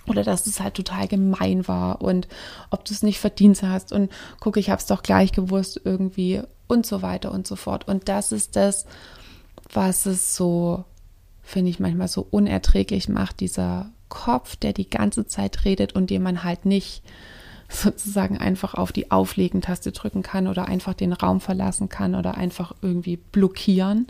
oder 0.06 0.24
dass 0.24 0.46
es 0.46 0.60
halt 0.60 0.74
total 0.74 1.06
gemein 1.06 1.68
war 1.68 2.00
und 2.00 2.28
ob 2.70 2.84
du 2.84 2.94
es 2.94 3.02
nicht 3.02 3.18
verdient 3.18 3.62
hast 3.62 3.92
und 3.92 4.10
guck, 4.40 4.56
ich 4.56 4.70
habe 4.70 4.78
es 4.78 4.86
doch 4.86 5.02
gleich 5.02 5.32
gewusst 5.32 5.80
irgendwie 5.84 6.42
und 6.68 6.86
so 6.86 7.02
weiter 7.02 7.32
und 7.32 7.46
so 7.46 7.56
fort. 7.56 7.88
Und 7.88 8.08
das 8.08 8.30
ist 8.30 8.54
das, 8.56 8.86
was 9.72 10.06
es 10.06 10.36
so, 10.36 10.84
finde 11.42 11.70
ich, 11.70 11.80
manchmal 11.80 12.08
so 12.08 12.26
unerträglich 12.30 13.08
macht, 13.08 13.40
dieser 13.40 13.90
Kopf, 14.08 14.56
der 14.56 14.72
die 14.72 14.88
ganze 14.88 15.26
Zeit 15.26 15.64
redet 15.64 15.94
und 15.94 16.10
den 16.10 16.22
man 16.22 16.44
halt 16.44 16.64
nicht 16.64 17.02
sozusagen 17.68 18.38
einfach 18.38 18.74
auf 18.74 18.92
die 18.92 19.10
Auflegen-Taste 19.10 19.92
drücken 19.92 20.22
kann 20.22 20.46
oder 20.46 20.66
einfach 20.66 20.94
den 20.94 21.12
Raum 21.12 21.40
verlassen 21.40 21.88
kann 21.88 22.14
oder 22.14 22.36
einfach 22.36 22.74
irgendwie 22.80 23.16
blockieren, 23.16 24.06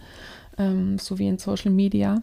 ähm, 0.59 0.99
so 0.99 1.19
wie 1.19 1.27
in 1.27 1.39
Social 1.39 1.73
Media 1.73 2.23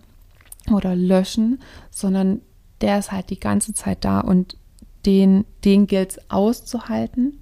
oder 0.71 0.95
löschen, 0.95 1.59
sondern 1.91 2.41
der 2.81 2.99
ist 2.99 3.11
halt 3.11 3.29
die 3.29 3.39
ganze 3.39 3.73
Zeit 3.73 4.03
da 4.05 4.21
und 4.21 4.57
den, 5.05 5.45
den 5.63 5.87
gilt 5.87 6.11
es 6.11 6.31
auszuhalten 6.31 7.39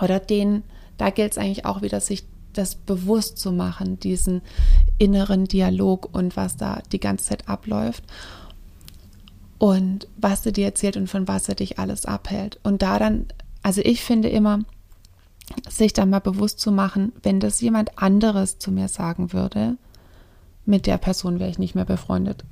oder 0.00 0.18
den, 0.18 0.62
da 1.02 1.10
gilt 1.10 1.32
es 1.32 1.38
eigentlich 1.38 1.64
auch 1.64 1.82
wieder, 1.82 2.00
sich 2.00 2.24
das 2.52 2.76
bewusst 2.76 3.36
zu 3.36 3.50
machen, 3.50 3.98
diesen 3.98 4.40
inneren 4.98 5.46
Dialog 5.46 6.08
und 6.14 6.36
was 6.36 6.56
da 6.56 6.80
die 6.92 7.00
ganze 7.00 7.24
Zeit 7.24 7.48
abläuft 7.48 8.04
und 9.58 10.06
was 10.16 10.46
er 10.46 10.52
dir 10.52 10.66
erzählt 10.66 10.96
und 10.96 11.08
von 11.08 11.26
was 11.26 11.48
er 11.48 11.56
dich 11.56 11.80
alles 11.80 12.06
abhält. 12.06 12.60
Und 12.62 12.82
da 12.82 13.00
dann, 13.00 13.26
also 13.64 13.80
ich 13.80 14.04
finde 14.04 14.28
immer, 14.28 14.60
sich 15.68 15.92
dann 15.92 16.10
mal 16.10 16.20
bewusst 16.20 16.60
zu 16.60 16.70
machen, 16.70 17.10
wenn 17.24 17.40
das 17.40 17.60
jemand 17.60 17.98
anderes 17.98 18.60
zu 18.60 18.70
mir 18.70 18.86
sagen 18.86 19.32
würde, 19.32 19.76
mit 20.66 20.86
der 20.86 20.98
Person 20.98 21.40
wäre 21.40 21.50
ich 21.50 21.58
nicht 21.58 21.74
mehr 21.74 21.84
befreundet. 21.84 22.44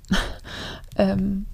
ähm, 0.96 1.46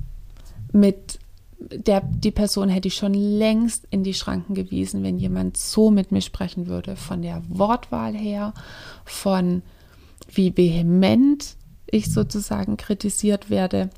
mit 0.72 1.18
der, 1.58 2.02
die 2.02 2.30
Person 2.30 2.68
hätte 2.68 2.88
ich 2.88 2.96
schon 2.96 3.14
längst 3.14 3.86
in 3.90 4.04
die 4.04 4.14
Schranken 4.14 4.54
gewiesen, 4.54 5.02
wenn 5.02 5.18
jemand 5.18 5.56
so 5.56 5.90
mit 5.90 6.12
mir 6.12 6.20
sprechen 6.20 6.66
würde, 6.66 6.96
von 6.96 7.22
der 7.22 7.42
Wortwahl 7.48 8.14
her, 8.14 8.52
von 9.04 9.62
wie 10.28 10.56
vehement 10.56 11.56
ich 11.86 12.12
sozusagen 12.12 12.76
kritisiert 12.76 13.48
werde. 13.48 13.90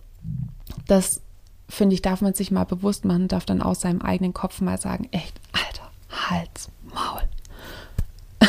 Das 0.87 1.21
finde 1.69 1.95
ich, 1.95 2.03
darf 2.03 2.21
man 2.21 2.35
sich 2.35 2.50
mal 2.50 2.65
bewusst 2.65 3.05
machen, 3.05 3.29
darf 3.29 3.45
dann 3.45 3.62
aus 3.62 3.81
seinem 3.81 4.03
eigenen 4.03 4.35
Kopf 4.35 4.61
mal 4.61 4.81
sagen, 4.81 5.09
echt, 5.11 5.41
Alter, 5.53 5.91
Hals, 6.11 6.71
Maul. 6.95 7.23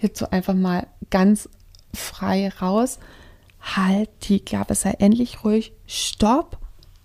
Jetzt 0.00 0.18
so 0.18 0.28
einfach 0.30 0.54
mal 0.54 0.86
ganz 1.10 1.48
frei 1.94 2.48
raus. 2.60 2.98
Halt 3.60 4.10
die 4.28 4.40
Klappe, 4.40 4.74
sei 4.74 4.92
endlich 4.98 5.44
ruhig. 5.44 5.72
Stopp. 5.86 6.58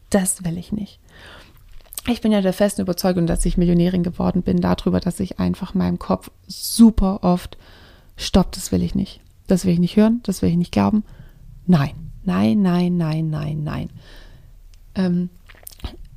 Das 0.09 0.43
will 0.43 0.57
ich 0.57 0.71
nicht. 0.71 0.99
Ich 2.09 2.21
bin 2.21 2.31
ja 2.31 2.41
der 2.41 2.53
festen 2.53 2.81
Überzeugung, 2.81 3.27
dass 3.27 3.45
ich 3.45 3.57
Millionärin 3.57 4.03
geworden 4.03 4.41
bin, 4.41 4.61
darüber, 4.61 5.01
dass 5.01 5.19
ich 5.19 5.39
einfach 5.39 5.73
meinem 5.73 5.99
Kopf 5.99 6.31
super 6.47 7.19
oft 7.23 7.57
Stopp, 8.15 8.53
das 8.53 8.71
will 8.71 8.81
ich 8.81 8.95
nicht. 8.95 9.19
Das 9.45 9.65
will 9.65 9.73
ich 9.73 9.79
nicht 9.79 9.95
hören, 9.95 10.21
das 10.23 10.41
will 10.41 10.49
ich 10.49 10.57
nicht 10.57 10.71
glauben. 10.71 11.03
Nein, 11.65 11.91
nein, 12.23 12.61
nein, 12.61 12.97
nein, 12.97 13.29
nein, 13.29 13.63
nein. 13.63 13.89
Ähm, 14.95 15.29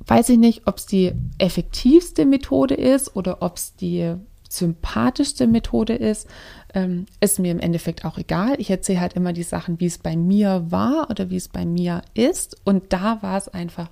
weiß 0.07 0.29
ich 0.29 0.37
nicht, 0.37 0.65
ob 0.65 0.77
es 0.77 0.85
die 0.85 1.11
effektivste 1.37 2.25
Methode 2.25 2.73
ist 2.75 3.15
oder 3.15 3.41
ob 3.41 3.57
es 3.57 3.75
die 3.75 4.15
sympathischste 4.49 5.45
Methode 5.45 5.93
ist, 5.93 6.27
ähm, 6.73 7.05
ist 7.19 7.39
mir 7.39 7.51
im 7.51 7.59
Endeffekt 7.59 8.03
auch 8.03 8.17
egal. 8.17 8.55
Ich 8.59 8.69
erzähle 8.69 9.01
halt 9.01 9.13
immer 9.13 9.33
die 9.33 9.43
Sachen, 9.43 9.79
wie 9.79 9.85
es 9.85 9.97
bei 9.97 10.15
mir 10.15 10.65
war 10.69 11.09
oder 11.09 11.29
wie 11.29 11.37
es 11.37 11.47
bei 11.47 11.65
mir 11.65 12.01
ist. 12.13 12.57
Und 12.63 12.91
da 12.93 13.21
war 13.21 13.37
es 13.37 13.47
einfach, 13.47 13.89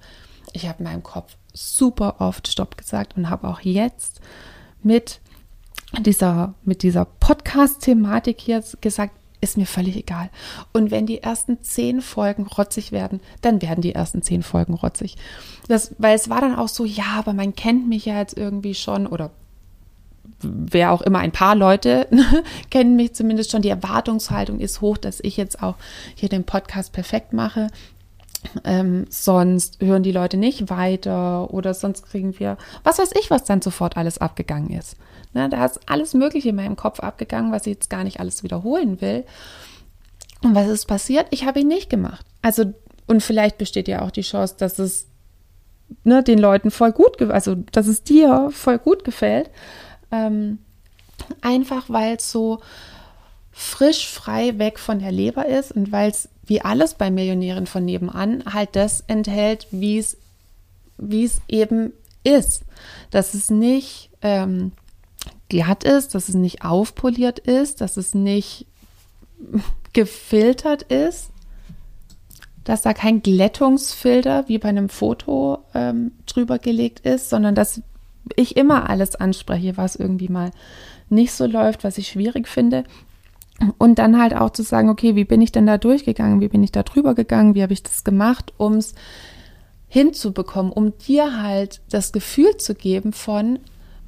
ich 0.53 0.67
habe 0.67 0.79
in 0.79 0.85
meinem 0.85 1.03
Kopf 1.03 1.35
super 1.53 2.15
oft 2.19 2.47
Stopp 2.47 2.77
gesagt 2.77 3.17
und 3.17 3.29
habe 3.29 3.47
auch 3.47 3.61
jetzt 3.61 4.21
mit 4.83 5.19
dieser, 5.99 6.53
mit 6.63 6.83
dieser 6.83 7.05
Podcast-Thematik 7.05 8.39
hier 8.39 8.63
gesagt, 8.81 9.13
ist 9.41 9.57
mir 9.57 9.65
völlig 9.65 9.95
egal. 9.95 10.29
Und 10.73 10.91
wenn 10.91 11.05
die 11.05 11.23
ersten 11.23 11.61
zehn 11.63 12.01
Folgen 12.01 12.45
rotzig 12.45 12.91
werden, 12.91 13.21
dann 13.41 13.61
werden 13.61 13.81
die 13.81 13.95
ersten 13.95 14.21
zehn 14.21 14.43
Folgen 14.43 14.73
rotzig. 14.73 15.15
Das, 15.67 15.95
weil 15.97 16.15
es 16.15 16.29
war 16.29 16.41
dann 16.41 16.55
auch 16.55 16.67
so, 16.67 16.83
ja, 16.83 17.15
aber 17.17 17.33
man 17.33 17.55
kennt 17.55 17.87
mich 17.87 18.05
ja 18.05 18.19
jetzt 18.19 18.37
irgendwie 18.37 18.75
schon 18.75 19.07
oder 19.07 19.31
wer 20.41 20.91
auch 20.91 21.01
immer, 21.01 21.19
ein 21.19 21.31
paar 21.31 21.55
Leute 21.55 22.07
kennen 22.69 22.95
mich 22.95 23.13
zumindest 23.13 23.51
schon. 23.51 23.61
Die 23.61 23.69
Erwartungshaltung 23.69 24.59
ist 24.59 24.81
hoch, 24.81 24.97
dass 24.97 25.19
ich 25.21 25.37
jetzt 25.37 25.61
auch 25.63 25.75
hier 26.15 26.29
den 26.29 26.43
Podcast 26.43 26.93
perfekt 26.93 27.33
mache. 27.33 27.67
Ähm, 28.63 29.05
sonst 29.09 29.81
hören 29.81 30.03
die 30.03 30.11
Leute 30.11 30.37
nicht 30.37 30.69
weiter 30.69 31.53
oder 31.53 31.73
sonst 31.73 32.05
kriegen 32.05 32.39
wir, 32.39 32.57
was 32.83 32.97
weiß 32.97 33.11
ich, 33.19 33.29
was 33.29 33.43
dann 33.43 33.61
sofort 33.61 33.97
alles 33.97 34.17
abgegangen 34.17 34.71
ist. 34.71 34.95
Ne, 35.33 35.49
da 35.49 35.65
ist 35.65 35.79
alles 35.87 36.13
Mögliche 36.13 36.49
in 36.49 36.55
meinem 36.55 36.75
Kopf 36.75 37.01
abgegangen, 37.01 37.51
was 37.51 37.67
ich 37.67 37.73
jetzt 37.73 37.89
gar 37.89 38.03
nicht 38.03 38.19
alles 38.19 38.41
wiederholen 38.43 39.01
will. 39.01 39.25
Und 40.41 40.55
was 40.55 40.67
ist 40.67 40.85
passiert? 40.85 41.27
Ich 41.31 41.45
habe 41.45 41.59
ihn 41.59 41.67
nicht 41.67 41.89
gemacht. 41.89 42.25
Also, 42.41 42.73
und 43.07 43.21
vielleicht 43.21 43.57
besteht 43.57 43.87
ja 43.87 44.01
auch 44.01 44.11
die 44.11 44.21
Chance, 44.21 44.55
dass 44.57 44.79
es 44.79 45.07
ne, 46.03 46.23
den 46.23 46.39
Leuten 46.39 46.71
voll 46.71 46.91
gut, 46.91 47.21
also 47.21 47.55
dass 47.55 47.87
es 47.87 48.03
dir 48.03 48.49
voll 48.51 48.79
gut 48.79 49.03
gefällt. 49.03 49.49
Ähm, 50.11 50.59
einfach 51.41 51.89
weil 51.89 52.15
es 52.15 52.31
so 52.31 52.59
frisch 53.51 54.07
frei 54.07 54.57
weg 54.57 54.79
von 54.79 54.99
der 54.99 55.11
Leber 55.11 55.45
ist 55.45 55.73
und 55.73 55.91
weil 55.91 56.09
es 56.09 56.29
wie 56.49 56.61
alles 56.61 56.95
bei 56.95 57.11
Millionären 57.11 57.67
von 57.67 57.85
nebenan 57.85 58.43
halt 58.51 58.75
das 58.75 59.03
enthält, 59.07 59.67
wie 59.69 59.99
es 59.99 60.17
eben 61.47 61.93
ist. 62.23 62.63
Dass 63.11 63.35
es 63.35 63.51
nicht 63.51 64.09
ähm, 64.23 64.71
glatt 65.47 65.83
ist, 65.83 66.15
dass 66.15 66.27
es 66.27 66.35
nicht 66.35 66.63
aufpoliert 66.63 67.37
ist, 67.37 67.81
dass 67.81 67.97
es 67.97 68.15
nicht 68.15 68.65
gefiltert 69.93 70.83
ist, 70.83 71.29
dass 72.63 72.81
da 72.81 72.93
kein 72.93 73.21
Glättungsfilter 73.21 74.47
wie 74.47 74.57
bei 74.57 74.69
einem 74.69 74.89
Foto 74.89 75.59
ähm, 75.75 76.13
drüber 76.25 76.57
gelegt 76.57 77.01
ist, 77.01 77.29
sondern 77.29 77.53
dass 77.53 77.81
ich 78.35 78.57
immer 78.57 78.89
alles 78.89 79.15
anspreche, 79.15 79.77
was 79.77 79.95
irgendwie 79.95 80.29
mal 80.29 80.49
nicht 81.09 81.31
so 81.31 81.45
läuft, 81.45 81.83
was 81.83 81.99
ich 81.99 82.07
schwierig 82.07 82.47
finde. 82.47 82.85
Und 83.77 83.99
dann 83.99 84.21
halt 84.21 84.35
auch 84.35 84.51
zu 84.51 84.63
sagen, 84.63 84.89
okay, 84.89 85.15
wie 85.15 85.25
bin 85.25 85.41
ich 85.41 85.51
denn 85.51 85.67
da 85.67 85.77
durchgegangen? 85.77 86.39
Wie 86.41 86.47
bin 86.47 86.63
ich 86.63 86.71
da 86.71 86.83
drüber 86.83 87.13
gegangen? 87.13 87.55
Wie 87.55 87.61
habe 87.61 87.73
ich 87.73 87.83
das 87.83 88.03
gemacht, 88.03 88.53
um 88.57 88.75
es 88.75 88.93
hinzubekommen, 89.87 90.71
um 90.71 90.97
dir 90.97 91.41
halt 91.41 91.81
das 91.89 92.11
Gefühl 92.11 92.57
zu 92.57 92.75
geben 92.75 93.11
von, 93.11 93.59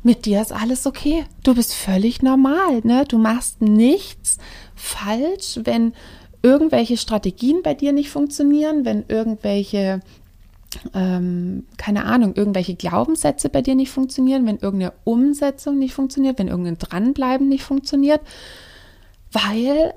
mit 0.03 0.25
dir 0.25 0.41
ist 0.41 0.51
alles 0.51 0.87
okay. 0.87 1.25
Du 1.43 1.53
bist 1.53 1.73
völlig 1.73 2.21
normal, 2.21 2.81
ne? 2.83 3.05
Du 3.07 3.17
machst 3.17 3.61
nichts 3.61 4.37
falsch, 4.75 5.59
wenn 5.63 5.93
irgendwelche 6.41 6.97
Strategien 6.97 7.61
bei 7.63 7.73
dir 7.73 7.93
nicht 7.93 8.09
funktionieren, 8.09 8.83
wenn 8.85 9.05
irgendwelche 9.07 10.01
ähm, 10.93 11.65
keine 11.77 12.05
Ahnung, 12.05 12.33
irgendwelche 12.35 12.75
Glaubenssätze 12.75 13.49
bei 13.49 13.61
dir 13.61 13.75
nicht 13.75 13.91
funktionieren, 13.91 14.45
wenn 14.45 14.57
irgendeine 14.57 14.93
Umsetzung 15.03 15.77
nicht 15.77 15.93
funktioniert, 15.93 16.39
wenn 16.39 16.47
irgendein 16.47 16.77
Dranbleiben 16.77 17.47
nicht 17.49 17.63
funktioniert, 17.63 18.21
weil 19.31 19.93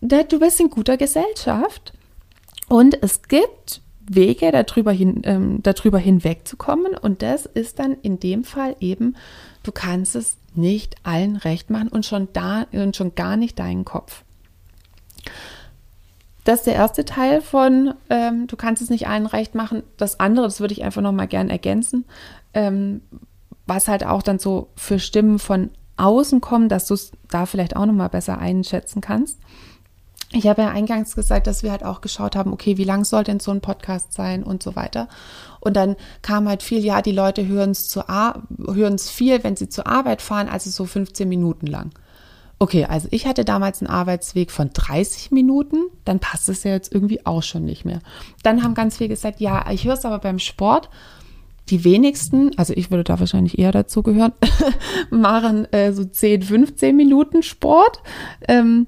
ne, 0.00 0.24
du 0.24 0.38
bist 0.38 0.60
in 0.60 0.70
guter 0.70 0.96
Gesellschaft 0.96 1.92
und 2.68 3.02
es 3.02 3.22
gibt 3.22 3.82
Wege, 4.12 4.50
darüber, 4.50 4.90
hin, 4.90 5.22
ähm, 5.24 5.62
darüber 5.62 5.98
hinwegzukommen 5.98 6.96
und 6.96 7.22
das 7.22 7.46
ist 7.46 7.78
dann 7.78 7.96
in 8.02 8.18
dem 8.18 8.42
Fall 8.42 8.74
eben, 8.80 9.14
du 9.62 9.70
kannst 9.70 10.16
es 10.16 10.36
nicht 10.54 10.96
allen 11.04 11.36
recht 11.36 11.70
machen 11.70 11.88
und 11.88 12.04
schon 12.04 12.28
da 12.32 12.66
und 12.72 12.96
schon 12.96 13.14
gar 13.14 13.36
nicht 13.36 13.58
deinen 13.58 13.84
Kopf. 13.84 14.24
Das 16.44 16.60
ist 16.60 16.66
der 16.66 16.74
erste 16.74 17.04
Teil 17.04 17.40
von, 17.42 17.94
ähm, 18.08 18.46
du 18.46 18.56
kannst 18.56 18.82
es 18.82 18.90
nicht 18.90 19.06
allen 19.06 19.26
recht 19.26 19.54
machen. 19.54 19.82
Das 19.96 20.18
andere, 20.18 20.46
das 20.46 20.58
würde 20.60 20.72
ich 20.72 20.82
einfach 20.82 21.02
noch 21.02 21.12
mal 21.12 21.28
gern 21.28 21.50
ergänzen, 21.50 22.04
ähm, 22.54 23.02
was 23.66 23.86
halt 23.86 24.04
auch 24.04 24.22
dann 24.22 24.38
so 24.40 24.68
für 24.74 24.98
Stimmen 24.98 25.38
von 25.38 25.70
außen 26.00 26.40
kommen, 26.40 26.68
dass 26.68 26.86
du 26.86 26.94
es 26.94 27.12
da 27.28 27.46
vielleicht 27.46 27.76
auch 27.76 27.86
noch 27.86 27.92
mal 27.92 28.08
besser 28.08 28.38
einschätzen 28.38 29.00
kannst. 29.00 29.38
Ich 30.32 30.46
habe 30.46 30.62
ja 30.62 30.68
eingangs 30.68 31.16
gesagt, 31.16 31.48
dass 31.48 31.64
wir 31.64 31.72
halt 31.72 31.84
auch 31.84 32.00
geschaut 32.00 32.36
haben, 32.36 32.52
okay, 32.52 32.76
wie 32.76 32.84
lang 32.84 33.04
soll 33.04 33.24
denn 33.24 33.40
so 33.40 33.50
ein 33.50 33.60
Podcast 33.60 34.12
sein 34.12 34.44
und 34.44 34.62
so 34.62 34.76
weiter. 34.76 35.08
Und 35.58 35.76
dann 35.76 35.96
kam 36.22 36.48
halt 36.48 36.62
viel, 36.62 36.84
ja, 36.84 37.02
die 37.02 37.10
Leute 37.10 37.46
hören 37.46 37.72
es 37.72 39.10
viel, 39.10 39.42
wenn 39.42 39.56
sie 39.56 39.68
zur 39.68 39.88
Arbeit 39.88 40.22
fahren, 40.22 40.48
also 40.48 40.70
so 40.70 40.86
15 40.86 41.28
Minuten 41.28 41.66
lang. 41.66 41.90
Okay, 42.60 42.84
also 42.84 43.08
ich 43.10 43.26
hatte 43.26 43.44
damals 43.44 43.80
einen 43.80 43.90
Arbeitsweg 43.90 44.52
von 44.52 44.70
30 44.72 45.30
Minuten, 45.32 45.86
dann 46.04 46.20
passt 46.20 46.48
es 46.48 46.62
ja 46.62 46.72
jetzt 46.72 46.94
irgendwie 46.94 47.26
auch 47.26 47.42
schon 47.42 47.64
nicht 47.64 47.84
mehr. 47.84 48.00
Dann 48.42 48.62
haben 48.62 48.74
ganz 48.74 48.98
viele 48.98 49.08
gesagt, 49.08 49.40
ja, 49.40 49.68
ich 49.70 49.84
höre 49.84 49.94
es 49.94 50.04
aber 50.04 50.18
beim 50.18 50.38
Sport. 50.38 50.90
Die 51.68 51.84
wenigsten, 51.84 52.50
also 52.56 52.72
ich 52.74 52.90
würde 52.90 53.04
da 53.04 53.20
wahrscheinlich 53.20 53.58
eher 53.58 53.72
dazu 53.72 54.02
gehören, 54.02 54.32
machen 55.10 55.72
äh, 55.72 55.92
so 55.92 56.04
10, 56.04 56.42
15 56.42 56.96
Minuten 56.96 57.42
Sport. 57.42 58.02
Ähm, 58.48 58.86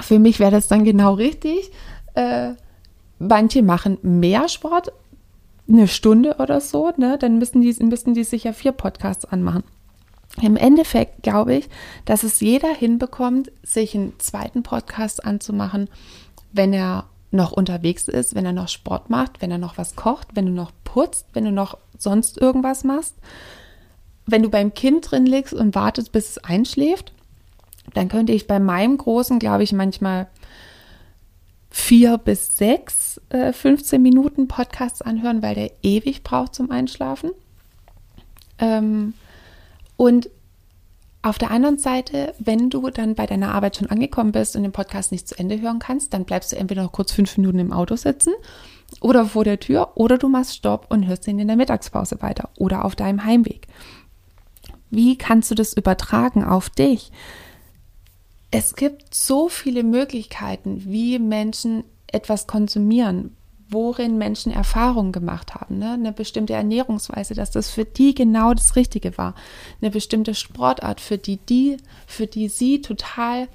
für 0.00 0.18
mich 0.18 0.40
wäre 0.40 0.50
das 0.50 0.68
dann 0.68 0.84
genau 0.84 1.14
richtig. 1.14 1.70
Äh, 2.14 2.54
manche 3.18 3.62
machen 3.62 3.98
mehr 4.02 4.48
Sport, 4.48 4.92
eine 5.68 5.88
Stunde 5.88 6.36
oder 6.38 6.60
so, 6.60 6.92
ne? 6.96 7.18
dann 7.18 7.38
müssen 7.38 7.60
die, 7.60 7.74
müssen 7.84 8.14
die 8.14 8.24
sicher 8.24 8.52
vier 8.52 8.72
Podcasts 8.72 9.24
anmachen. 9.24 9.64
Im 10.42 10.56
Endeffekt 10.56 11.22
glaube 11.22 11.54
ich, 11.54 11.68
dass 12.04 12.22
es 12.22 12.40
jeder 12.40 12.72
hinbekommt, 12.72 13.50
sich 13.62 13.94
einen 13.94 14.18
zweiten 14.18 14.62
Podcast 14.62 15.24
anzumachen, 15.24 15.88
wenn 16.52 16.72
er 16.72 17.06
noch 17.30 17.52
unterwegs 17.52 18.08
ist, 18.08 18.34
wenn 18.34 18.46
er 18.46 18.52
noch 18.52 18.68
Sport 18.68 19.10
macht, 19.10 19.42
wenn 19.42 19.50
er 19.50 19.58
noch 19.58 19.78
was 19.78 19.96
kocht, 19.96 20.28
wenn 20.34 20.46
du 20.46 20.52
noch 20.52 20.72
putzt, 20.84 21.26
wenn 21.32 21.44
du 21.44 21.52
noch 21.52 21.78
sonst 21.98 22.38
irgendwas 22.38 22.84
machst. 22.84 23.14
Wenn 24.26 24.42
du 24.42 24.48
beim 24.48 24.74
Kind 24.74 25.10
drin 25.10 25.26
liegst 25.26 25.54
und 25.54 25.74
wartest, 25.74 26.12
bis 26.12 26.30
es 26.30 26.38
einschläft, 26.38 27.12
dann 27.94 28.08
könnte 28.08 28.32
ich 28.32 28.46
bei 28.46 28.58
meinem 28.58 28.96
Großen, 28.96 29.38
glaube 29.38 29.62
ich, 29.62 29.72
manchmal 29.72 30.26
vier 31.70 32.18
bis 32.18 32.56
sechs 32.56 33.20
äh, 33.28 33.52
15 33.52 34.00
Minuten 34.00 34.48
Podcasts 34.48 35.02
anhören, 35.02 35.42
weil 35.42 35.54
der 35.54 35.70
ewig 35.82 36.22
braucht 36.24 36.54
zum 36.54 36.70
Einschlafen. 36.70 37.30
Ähm, 38.58 39.14
und 39.96 40.30
auf 41.26 41.38
der 41.38 41.50
anderen 41.50 41.76
Seite, 41.76 42.34
wenn 42.38 42.70
du 42.70 42.88
dann 42.90 43.16
bei 43.16 43.26
deiner 43.26 43.52
Arbeit 43.52 43.76
schon 43.76 43.90
angekommen 43.90 44.30
bist 44.30 44.54
und 44.54 44.62
den 44.62 44.70
Podcast 44.70 45.10
nicht 45.10 45.26
zu 45.26 45.36
Ende 45.36 45.60
hören 45.60 45.80
kannst, 45.80 46.14
dann 46.14 46.24
bleibst 46.24 46.52
du 46.52 46.56
entweder 46.56 46.84
noch 46.84 46.92
kurz 46.92 47.10
fünf 47.10 47.36
Minuten 47.36 47.58
im 47.58 47.72
Auto 47.72 47.96
sitzen 47.96 48.32
oder 49.00 49.26
vor 49.26 49.42
der 49.42 49.58
Tür 49.58 49.92
oder 49.96 50.18
du 50.18 50.28
machst 50.28 50.54
Stopp 50.54 50.86
und 50.88 51.06
hörst 51.06 51.26
ihn 51.26 51.40
in 51.40 51.48
der 51.48 51.56
Mittagspause 51.56 52.22
weiter 52.22 52.50
oder 52.56 52.84
auf 52.84 52.94
deinem 52.94 53.24
Heimweg. 53.24 53.66
Wie 54.90 55.18
kannst 55.18 55.50
du 55.50 55.56
das 55.56 55.72
übertragen 55.72 56.44
auf 56.44 56.70
dich? 56.70 57.10
Es 58.52 58.76
gibt 58.76 59.12
so 59.12 59.48
viele 59.48 59.82
Möglichkeiten, 59.82 60.84
wie 60.84 61.18
Menschen 61.18 61.82
etwas 62.06 62.46
konsumieren, 62.46 63.35
worin 63.68 64.18
Menschen 64.18 64.52
Erfahrungen 64.52 65.12
gemacht 65.12 65.54
haben, 65.54 65.78
ne? 65.78 65.92
eine 65.92 66.12
bestimmte 66.12 66.52
Ernährungsweise, 66.52 67.34
dass 67.34 67.50
das 67.50 67.70
für 67.70 67.84
die 67.84 68.14
genau 68.14 68.54
das 68.54 68.76
Richtige 68.76 69.18
war, 69.18 69.34
eine 69.80 69.90
bestimmte 69.90 70.34
Sportart, 70.34 71.00
für 71.00 71.18
die 71.18 71.38
die, 71.38 71.76
für 72.06 72.26
die 72.26 72.48
sie 72.48 72.80
total 72.80 73.48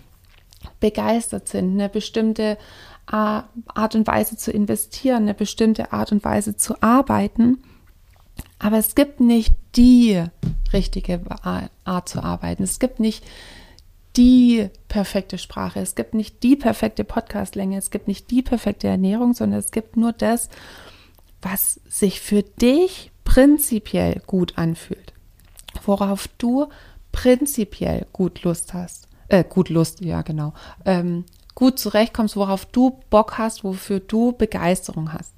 begeistert 0.80 1.48
sind, 1.48 1.74
eine 1.74 1.90
bestimmte 1.90 2.58
äh, 3.12 3.16
Art 3.16 3.96
und 3.96 4.08
Weise 4.08 4.38
zu 4.38 4.52
investieren, 4.52 5.24
eine 5.24 5.34
bestimmte 5.34 5.94
Art 5.94 6.12
und 6.12 6.24
Weise 6.24 6.56
zu 6.56 6.82
arbeiten. 6.82 7.64
Aber 8.60 8.78
es 8.78 8.96
gibt 8.96 9.20
nicht 9.20 9.56
die 9.76 10.24
richtige 10.74 11.22
Art 11.84 12.10
zu 12.10 12.24
arbeiten. 12.24 12.64
Es 12.64 12.80
gibt 12.80 13.00
nicht 13.00 13.24
die 14.18 14.70
perfekte 14.88 15.38
Sprache. 15.38 15.80
Es 15.80 15.96
gibt 15.96 16.14
nicht 16.14 16.44
die 16.44 16.56
perfekte 16.56 17.04
Podcastlänge. 17.04 17.78
Es 17.78 17.92
gibt 17.92 18.08
nicht 18.08 18.30
die 18.32 18.42
perfekte 18.42 18.88
Ernährung, 18.88 19.34
sondern 19.34 19.60
es 19.60 19.72
gibt 19.72 19.98
nur 19.98 20.12
das, 20.12 20.50
was 21.42 21.80
sich 21.88 22.20
für 22.20 22.44
dich 22.44 23.12
prinzipiell 23.24 24.22
gut 24.28 24.58
anfühlt. 24.58 25.14
Worauf 25.86 26.28
du 26.38 26.68
prinzipiell 27.12 28.06
gut 28.12 28.44
Lust 28.44 28.74
hast. 28.74 29.08
Äh, 29.30 29.44
gut 29.44 29.70
Lust, 29.70 30.02
ja, 30.02 30.22
genau. 30.22 30.54
Ähm, 30.86 31.26
gut 31.56 31.80
zurechtkommst, 31.80 32.36
worauf 32.36 32.66
du 32.66 33.00
Bock 33.10 33.38
hast, 33.38 33.64
wofür 33.64 34.00
du 34.00 34.34
Begeisterung 34.34 35.14
hast. 35.14 35.34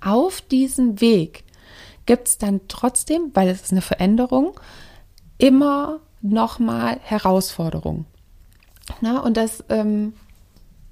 Auf 0.00 0.40
diesem 0.40 1.00
Weg 1.00 1.44
gibt 2.06 2.28
es 2.28 2.38
dann 2.38 2.60
trotzdem, 2.68 3.30
weil 3.34 3.48
es 3.48 3.62
ist 3.62 3.72
eine 3.72 3.82
Veränderung, 3.82 4.58
immer 5.38 6.00
nochmal 6.22 6.98
Herausforderungen. 7.02 8.06
Na, 9.00 9.20
und 9.20 9.36
das, 9.36 9.64
ähm, 9.68 10.14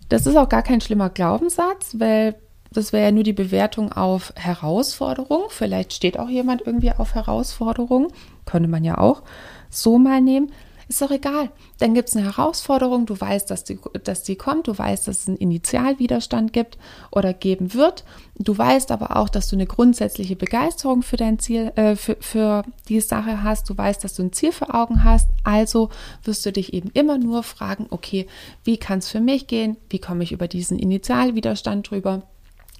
das 0.08 0.26
ist 0.26 0.36
auch 0.36 0.48
gar 0.48 0.62
kein 0.62 0.80
schlimmer 0.80 1.10
Glaubenssatz, 1.10 1.96
weil 1.98 2.36
das 2.72 2.92
wäre 2.92 3.06
ja 3.06 3.12
nur 3.12 3.24
die 3.24 3.32
Bewertung 3.32 3.92
auf 3.92 4.32
Herausforderung. 4.36 5.44
Vielleicht 5.48 5.92
steht 5.92 6.18
auch 6.18 6.28
jemand 6.28 6.62
irgendwie 6.66 6.92
auf 6.92 7.14
Herausforderung. 7.14 8.12
Könnte 8.46 8.68
man 8.68 8.84
ja 8.84 8.98
auch 8.98 9.22
so 9.70 9.98
mal 9.98 10.20
nehmen. 10.20 10.52
Ist 10.90 11.02
doch 11.02 11.12
egal. 11.12 11.50
Dann 11.78 11.94
gibt 11.94 12.08
es 12.08 12.16
eine 12.16 12.24
Herausforderung, 12.26 13.06
du 13.06 13.18
weißt, 13.18 13.48
dass 13.48 13.62
die, 13.62 13.78
dass 14.02 14.24
die 14.24 14.34
kommt, 14.34 14.66
du 14.66 14.76
weißt, 14.76 15.06
dass 15.06 15.20
es 15.20 15.28
einen 15.28 15.36
Initialwiderstand 15.36 16.52
gibt 16.52 16.78
oder 17.12 17.32
geben 17.32 17.74
wird. 17.74 18.04
Du 18.34 18.58
weißt 18.58 18.90
aber 18.90 19.16
auch, 19.16 19.28
dass 19.28 19.46
du 19.46 19.54
eine 19.54 19.66
grundsätzliche 19.66 20.34
Begeisterung 20.34 21.02
für 21.02 21.16
dein 21.16 21.38
Ziel, 21.38 21.70
äh, 21.76 21.94
für, 21.94 22.16
für 22.18 22.64
die 22.88 23.00
Sache 23.00 23.44
hast. 23.44 23.70
Du 23.70 23.78
weißt, 23.78 24.02
dass 24.02 24.14
du 24.14 24.24
ein 24.24 24.32
Ziel 24.32 24.50
vor 24.50 24.74
Augen 24.74 25.04
hast. 25.04 25.28
Also 25.44 25.90
wirst 26.24 26.44
du 26.44 26.50
dich 26.50 26.74
eben 26.74 26.90
immer 26.92 27.18
nur 27.18 27.44
fragen, 27.44 27.86
okay, 27.90 28.26
wie 28.64 28.76
kann 28.76 28.98
es 28.98 29.08
für 29.08 29.20
mich 29.20 29.46
gehen? 29.46 29.76
Wie 29.90 30.00
komme 30.00 30.24
ich 30.24 30.32
über 30.32 30.48
diesen 30.48 30.76
Initialwiderstand 30.76 31.88
drüber? 31.88 32.22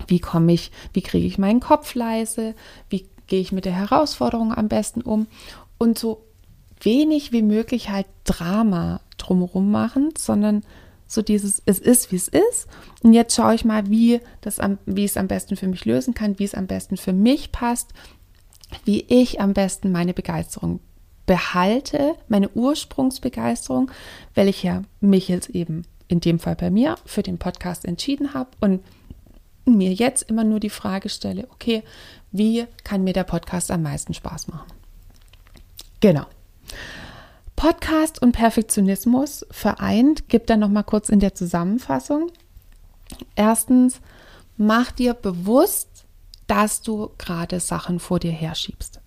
Wie 0.09 0.19
komme 0.19 0.53
ich, 0.53 0.73
wie 0.95 1.03
kriege 1.03 1.29
ich 1.29 1.39
meinen 1.39 1.61
Kopf 1.61 1.95
leise? 1.95 2.57
Wie 2.89 3.07
gehe 3.29 3.41
ich 3.41 3.53
mit 3.53 3.67
der 3.67 3.75
Herausforderung 3.75 4.53
am 4.53 4.67
besten 4.67 5.01
um? 5.03 5.29
Und 5.79 5.97
so 5.97 6.25
wenig 6.81 7.33
wie 7.33 7.43
möglich 7.43 7.91
halt 7.91 8.07
Drama 8.25 9.01
drumherum 9.19 9.71
machen, 9.71 10.11
sondern 10.17 10.63
so 11.07 11.23
dieses, 11.23 11.61
es 11.67 11.79
ist, 11.81 12.13
wie 12.13 12.17
es 12.17 12.29
ist. 12.29 12.69
Und 13.03 13.13
jetzt 13.13 13.35
schaue 13.35 13.55
ich 13.55 13.65
mal, 13.65 13.91
wie, 13.91 14.21
das 14.41 14.61
am, 14.61 14.79
wie 14.87 15.05
es 15.05 15.17
am 15.17 15.27
besten 15.27 15.57
für 15.57 15.67
mich 15.67 15.85
lösen 15.85 16.15
kann, 16.15 16.39
wie 16.39 16.45
es 16.45 16.55
am 16.55 16.67
besten 16.67 16.97
für 16.97 17.13
mich 17.13 17.51
passt, 17.51 17.93
wie 18.85 19.05
ich 19.09 19.41
am 19.41 19.53
besten 19.53 19.91
meine 19.91 20.15
Begeisterung 20.15 20.79
behalte, 21.27 22.15
meine 22.29 22.49
Ursprungsbegeisterung, 22.51 23.91
weil 24.35 24.49
ich 24.49 24.63
ja 24.63 24.83
mich 25.01 25.29
jetzt 25.29 25.51
eben 25.51 25.83
in 26.07 26.21
dem 26.21 26.39
Fall 26.39 26.57
bei 26.57 26.71
mir 26.71 26.97
für 27.05 27.23
den 27.23 27.39
Podcast 27.39 27.85
entschieden 27.85 28.35
habe 28.35 28.51
und 28.61 28.83
mir 29.65 29.93
jetzt 29.93 30.23
immer 30.23 30.45
nur 30.45 30.61
die 30.61 30.71
Frage 30.71 31.09
stelle, 31.09 31.47
okay, 31.53 31.83
wie 32.33 32.67
kann 32.85 33.05
mir 33.05 33.13
der 33.13 33.25
Podcast 33.25 33.71
am 33.71 33.83
meisten 33.83 34.15
Spaß 34.15 34.49
machen? 34.49 34.73
Genau. 36.01 36.27
Podcast 37.57 38.23
und 38.23 38.33
Perfektionismus 38.33 39.47
vereint, 39.51 40.29
gibt 40.29 40.49
dann 40.51 40.61
noch 40.61 40.71
mal 40.71 40.83
kurz 40.83 41.09
in 41.09 41.21
der 41.21 41.35
Zusammenfassung. 41.35 42.31
Erstens, 43.37 44.01
mach 44.57 44.93
dir 44.93 45.15
bewusst, 45.15 46.07
dass 46.47 46.83
du 46.83 47.11
gerade 47.19 47.61
Sachen 47.61 48.01
vor 48.01 48.19
dir 48.19 48.33
herschiebst, 48.33 49.01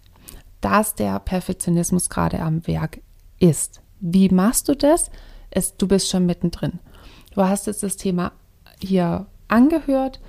dass 0.61 0.95
der 0.95 1.19
Perfektionismus 1.19 2.09
gerade 2.09 2.39
am 2.39 2.65
Werk 2.67 3.01
ist. 3.39 3.81
Wie 3.99 4.29
machst 4.29 4.69
du 4.69 4.75
das? 4.75 5.09
Es, 5.49 5.75
du 5.75 5.87
bist 5.87 6.09
schon 6.09 6.25
mittendrin. 6.25 6.79
Du 7.33 7.43
hast 7.43 7.67
jetzt 7.67 7.83
das 7.83 7.97
Thema 7.97 8.33
hier 8.79 9.25
angehört. 9.47 10.19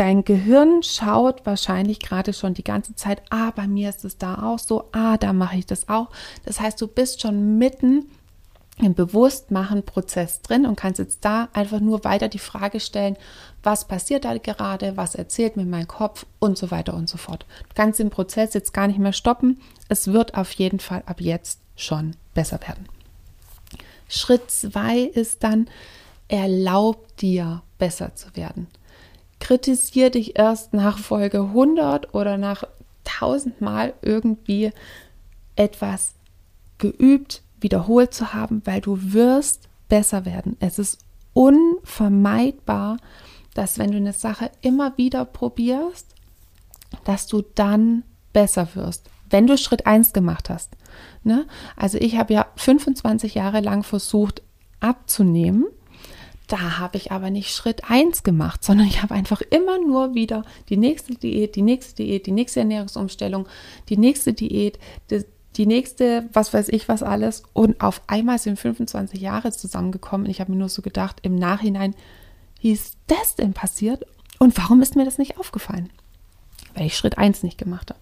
Dein 0.00 0.24
Gehirn 0.24 0.82
schaut 0.82 1.44
wahrscheinlich 1.44 2.00
gerade 2.00 2.32
schon 2.32 2.54
die 2.54 2.64
ganze 2.64 2.96
Zeit, 2.96 3.20
ah, 3.28 3.50
bei 3.54 3.68
mir 3.68 3.90
ist 3.90 4.02
es 4.06 4.16
da 4.16 4.42
auch 4.42 4.58
so, 4.58 4.88
ah, 4.92 5.18
da 5.18 5.34
mache 5.34 5.58
ich 5.58 5.66
das 5.66 5.90
auch. 5.90 6.08
Das 6.46 6.58
heißt, 6.58 6.80
du 6.80 6.86
bist 6.86 7.20
schon 7.20 7.58
mitten 7.58 8.06
im 8.78 8.94
Bewusstmachen-Prozess 8.94 10.40
drin 10.40 10.64
und 10.64 10.76
kannst 10.76 11.00
jetzt 11.00 11.22
da 11.26 11.50
einfach 11.52 11.80
nur 11.80 12.02
weiter 12.02 12.28
die 12.28 12.38
Frage 12.38 12.80
stellen, 12.80 13.18
was 13.62 13.86
passiert 13.88 14.24
da 14.24 14.38
gerade, 14.38 14.96
was 14.96 15.16
erzählt 15.16 15.58
mir 15.58 15.66
mein 15.66 15.86
Kopf 15.86 16.24
und 16.38 16.56
so 16.56 16.70
weiter 16.70 16.94
und 16.94 17.10
so 17.10 17.18
fort. 17.18 17.44
Du 17.68 17.74
kannst 17.74 17.98
den 17.98 18.08
Prozess 18.08 18.54
jetzt 18.54 18.72
gar 18.72 18.86
nicht 18.86 18.98
mehr 18.98 19.12
stoppen. 19.12 19.60
Es 19.90 20.10
wird 20.10 20.34
auf 20.34 20.50
jeden 20.52 20.80
Fall 20.80 21.02
ab 21.04 21.20
jetzt 21.20 21.60
schon 21.76 22.16
besser 22.32 22.58
werden. 22.62 22.88
Schritt 24.08 24.50
zwei 24.50 25.00
ist 25.00 25.44
dann, 25.44 25.68
erlaub 26.28 27.14
dir 27.18 27.60
besser 27.76 28.14
zu 28.14 28.34
werden 28.34 28.66
kritisiere 29.40 30.12
dich 30.12 30.38
erst 30.38 30.72
nach 30.72 30.98
Folge 30.98 31.40
100 31.40 32.14
oder 32.14 32.38
nach 32.38 32.64
1000 33.04 33.60
Mal 33.60 33.94
irgendwie 34.02 34.70
etwas 35.56 36.14
geübt, 36.78 37.42
wiederholt 37.60 38.14
zu 38.14 38.32
haben, 38.32 38.62
weil 38.64 38.80
du 38.80 39.12
wirst 39.12 39.68
besser 39.88 40.24
werden. 40.24 40.56
Es 40.60 40.78
ist 40.78 40.98
unvermeidbar, 41.32 42.98
dass 43.54 43.78
wenn 43.78 43.90
du 43.90 43.96
eine 43.96 44.12
Sache 44.12 44.50
immer 44.62 44.96
wieder 44.96 45.24
probierst, 45.24 46.14
dass 47.04 47.26
du 47.26 47.42
dann 47.42 48.04
besser 48.32 48.68
wirst, 48.74 49.10
wenn 49.28 49.46
du 49.46 49.58
Schritt 49.58 49.86
1 49.86 50.12
gemacht 50.12 50.50
hast. 50.50 50.70
Ne? 51.22 51.46
Also 51.76 51.98
ich 51.98 52.16
habe 52.16 52.32
ja 52.32 52.46
25 52.56 53.34
Jahre 53.34 53.60
lang 53.60 53.82
versucht 53.82 54.42
abzunehmen 54.80 55.66
da 56.52 56.78
habe 56.78 56.96
ich 56.96 57.12
aber 57.12 57.30
nicht 57.30 57.54
Schritt 57.54 57.88
1 57.88 58.24
gemacht, 58.24 58.64
sondern 58.64 58.86
ich 58.88 59.02
habe 59.02 59.14
einfach 59.14 59.40
immer 59.40 59.78
nur 59.78 60.14
wieder 60.14 60.44
die 60.68 60.76
nächste 60.76 61.14
Diät, 61.14 61.54
die 61.54 61.62
nächste 61.62 62.02
Diät, 62.02 62.26
die 62.26 62.32
nächste 62.32 62.60
Ernährungsumstellung, 62.60 63.46
die 63.88 63.96
nächste 63.96 64.32
Diät, 64.32 64.78
die, 65.10 65.24
die 65.56 65.66
nächste, 65.66 66.28
was 66.32 66.52
weiß 66.52 66.68
ich, 66.70 66.88
was 66.88 67.04
alles. 67.04 67.44
Und 67.52 67.80
auf 67.80 68.02
einmal 68.08 68.38
sind 68.38 68.58
25 68.58 69.20
Jahre 69.20 69.52
zusammengekommen. 69.52 70.26
Und 70.26 70.30
ich 70.30 70.40
habe 70.40 70.50
mir 70.50 70.58
nur 70.58 70.68
so 70.68 70.82
gedacht, 70.82 71.18
im 71.22 71.36
Nachhinein, 71.36 71.94
wie 72.60 72.72
ist 72.72 72.96
das 73.06 73.36
denn 73.36 73.52
passiert? 73.52 74.04
Und 74.38 74.56
warum 74.58 74.82
ist 74.82 74.96
mir 74.96 75.04
das 75.04 75.18
nicht 75.18 75.38
aufgefallen? 75.38 75.90
Weil 76.74 76.86
ich 76.86 76.96
Schritt 76.96 77.16
1 77.16 77.44
nicht 77.44 77.58
gemacht 77.58 77.90
habe. 77.90 78.00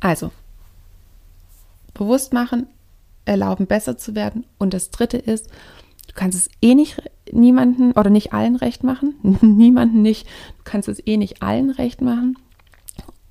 Also, 0.00 0.32
bewusst 1.94 2.32
machen, 2.32 2.66
erlauben, 3.24 3.66
besser 3.66 3.96
zu 3.96 4.16
werden. 4.16 4.46
Und 4.58 4.74
das 4.74 4.90
dritte 4.90 5.18
ist, 5.18 5.48
Du 6.12 6.20
kannst 6.20 6.36
es 6.36 6.50
eh 6.60 6.74
nicht 6.74 7.02
niemanden 7.32 7.92
oder 7.92 8.10
nicht 8.10 8.34
allen 8.34 8.56
recht 8.56 8.84
machen. 8.84 9.14
niemanden 9.40 10.02
nicht. 10.02 10.26
Du 10.58 10.64
kannst 10.64 10.88
es 10.88 11.04
eh 11.06 11.16
nicht 11.16 11.42
allen 11.42 11.70
recht 11.70 12.02
machen. 12.02 12.36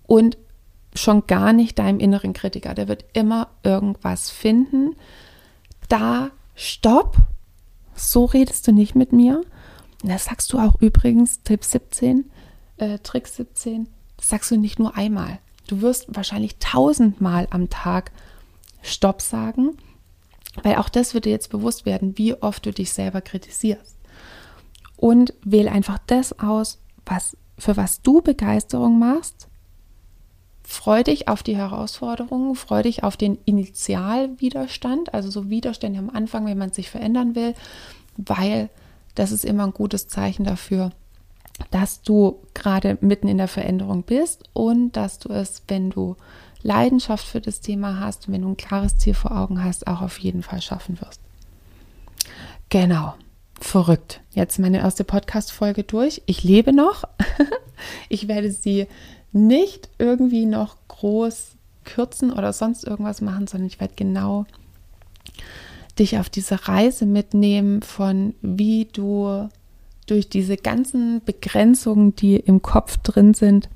Und 0.07 0.37
schon 0.95 1.27
gar 1.27 1.53
nicht 1.53 1.77
deinem 1.77 1.99
inneren 1.99 2.33
Kritiker. 2.33 2.73
Der 2.73 2.87
wird 2.87 3.05
immer 3.13 3.49
irgendwas 3.63 4.31
finden. 4.31 4.95
Da, 5.89 6.31
stopp. 6.55 7.17
So 7.95 8.25
redest 8.25 8.67
du 8.67 8.71
nicht 8.71 8.95
mit 8.95 9.13
mir. 9.13 9.43
Das 10.03 10.25
sagst 10.25 10.51
du 10.51 10.57
auch 10.57 10.81
übrigens, 10.81 11.43
Tipp 11.43 11.63
17, 11.63 12.31
äh, 12.77 12.97
Trick 12.99 13.27
17, 13.27 13.87
das 14.17 14.29
sagst 14.29 14.49
du 14.49 14.57
nicht 14.57 14.79
nur 14.79 14.97
einmal. 14.97 15.37
Du 15.67 15.81
wirst 15.81 16.07
wahrscheinlich 16.09 16.57
tausendmal 16.57 17.47
am 17.51 17.69
Tag 17.69 18.11
Stopp 18.81 19.21
sagen 19.21 19.77
weil 20.63 20.75
auch 20.75 20.89
das 20.89 21.13
wird 21.13 21.25
dir 21.25 21.31
jetzt 21.31 21.49
bewusst 21.49 21.85
werden, 21.85 22.17
wie 22.17 22.33
oft 22.35 22.65
du 22.65 22.71
dich 22.71 22.91
selber 22.91 23.21
kritisierst. 23.21 23.97
Und 24.97 25.33
wähle 25.43 25.71
einfach 25.71 25.97
das 26.05 26.37
aus, 26.39 26.79
was, 27.05 27.37
für 27.57 27.77
was 27.77 28.01
du 28.01 28.21
Begeisterung 28.21 28.99
machst. 28.99 29.47
Freu 30.63 31.03
dich 31.03 31.27
auf 31.27 31.43
die 31.43 31.57
Herausforderungen, 31.57 32.55
freu 32.55 32.83
dich 32.83 33.03
auf 33.03 33.17
den 33.17 33.37
Initialwiderstand, 33.45 35.13
also 35.13 35.29
so 35.29 35.49
Widerstände 35.49 35.99
am 35.99 36.09
Anfang, 36.09 36.45
wenn 36.45 36.57
man 36.57 36.71
sich 36.71 36.89
verändern 36.89 37.35
will, 37.35 37.55
weil 38.15 38.69
das 39.15 39.31
ist 39.31 39.43
immer 39.43 39.65
ein 39.65 39.73
gutes 39.73 40.07
Zeichen 40.07 40.45
dafür, 40.45 40.91
dass 41.71 42.01
du 42.01 42.41
gerade 42.53 42.97
mitten 43.01 43.27
in 43.27 43.37
der 43.37 43.47
Veränderung 43.47 44.03
bist 44.03 44.43
und 44.53 44.93
dass 44.93 45.19
du 45.19 45.29
es, 45.29 45.63
wenn 45.67 45.89
du 45.89 46.15
Leidenschaft 46.63 47.25
für 47.25 47.41
das 47.41 47.61
Thema 47.61 47.99
hast 47.99 48.27
und 48.27 48.33
wenn 48.33 48.41
du 48.41 48.49
ein 48.49 48.57
klares 48.57 48.97
Ziel 48.97 49.13
vor 49.13 49.31
Augen 49.31 49.63
hast, 49.63 49.87
auch 49.87 50.01
auf 50.01 50.19
jeden 50.19 50.43
Fall 50.43 50.61
schaffen 50.61 50.99
wirst. 51.01 51.21
Genau. 52.69 53.15
verrückt. 53.59 54.21
Jetzt 54.31 54.57
meine 54.59 54.79
erste 54.79 55.03
Podcast-Folge 55.03 55.83
durch. 55.83 56.23
Ich 56.25 56.43
lebe 56.43 56.73
noch. 56.73 57.03
ich 58.09 58.27
werde 58.27 58.51
sie 58.51 58.87
nicht 59.31 59.89
irgendwie 59.99 60.45
noch 60.45 60.77
groß 60.87 61.51
kürzen 61.83 62.31
oder 62.31 62.53
sonst 62.53 62.85
irgendwas 62.85 63.21
machen, 63.21 63.47
sondern 63.47 63.67
ich 63.67 63.79
werde 63.79 63.93
genau 63.95 64.45
dich 65.99 66.17
auf 66.17 66.29
diese 66.29 66.67
Reise 66.67 67.05
mitnehmen 67.05 67.81
von 67.81 68.33
wie 68.41 68.85
du 68.85 69.49
durch 70.07 70.29
diese 70.29 70.57
ganzen 70.57 71.21
Begrenzungen, 71.23 72.15
die 72.15 72.35
im 72.35 72.61
Kopf 72.61 72.97
drin 72.97 73.33
sind, 73.33 73.69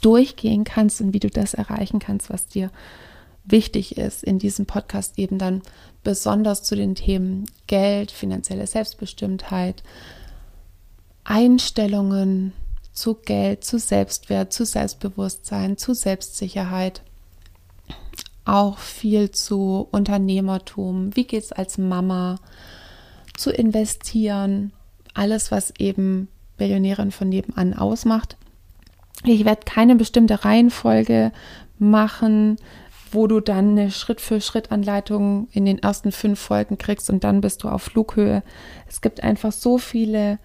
durchgehen 0.00 0.64
kannst 0.64 1.00
und 1.00 1.12
wie 1.14 1.20
du 1.20 1.30
das 1.30 1.54
erreichen 1.54 1.98
kannst, 1.98 2.30
was 2.30 2.46
dir 2.46 2.70
wichtig 3.44 3.98
ist 3.98 4.22
in 4.22 4.38
diesem 4.38 4.66
Podcast 4.66 5.18
eben 5.18 5.38
dann 5.38 5.62
besonders 6.04 6.62
zu 6.62 6.76
den 6.76 6.94
Themen 6.94 7.46
Geld, 7.66 8.10
finanzielle 8.10 8.66
Selbstbestimmtheit, 8.66 9.82
Einstellungen 11.24 12.52
zu 12.92 13.14
Geld, 13.14 13.64
zu 13.64 13.78
Selbstwert, 13.78 14.52
zu 14.52 14.64
Selbstbewusstsein, 14.64 15.76
zu 15.76 15.94
Selbstsicherheit, 15.94 17.02
auch 18.44 18.78
viel 18.78 19.30
zu 19.30 19.88
Unternehmertum, 19.90 21.14
wie 21.14 21.24
geht 21.24 21.44
es 21.44 21.52
als 21.52 21.78
Mama, 21.78 22.38
zu 23.36 23.50
investieren, 23.50 24.72
alles, 25.14 25.50
was 25.50 25.72
eben 25.78 26.28
Billionärin 26.58 27.12
von 27.12 27.28
nebenan 27.28 27.74
ausmacht. 27.74 28.36
Ich 29.24 29.44
werde 29.44 29.62
keine 29.64 29.96
bestimmte 29.96 30.44
Reihenfolge 30.44 31.32
machen, 31.78 32.56
wo 33.12 33.26
du 33.26 33.40
dann 33.40 33.70
eine 33.70 33.90
Schritt-für-Schritt-Anleitung 33.90 35.48
in 35.52 35.64
den 35.64 35.78
ersten 35.78 36.12
fünf 36.12 36.40
Folgen 36.40 36.78
kriegst 36.78 37.10
und 37.10 37.24
dann 37.24 37.40
bist 37.40 37.62
du 37.62 37.68
auf 37.68 37.82
Flughöhe. 37.82 38.42
Es 38.88 39.00
gibt 39.00 39.22
einfach 39.22 39.52
so 39.52 39.78
viele, 39.78 40.38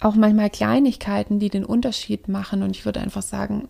auch 0.00 0.14
manchmal 0.14 0.50
Kleinigkeiten, 0.50 1.38
die 1.38 1.50
den 1.50 1.64
Unterschied 1.64 2.28
machen. 2.28 2.62
Und 2.62 2.70
ich 2.70 2.84
würde 2.84 3.00
einfach 3.00 3.22
sagen, 3.22 3.68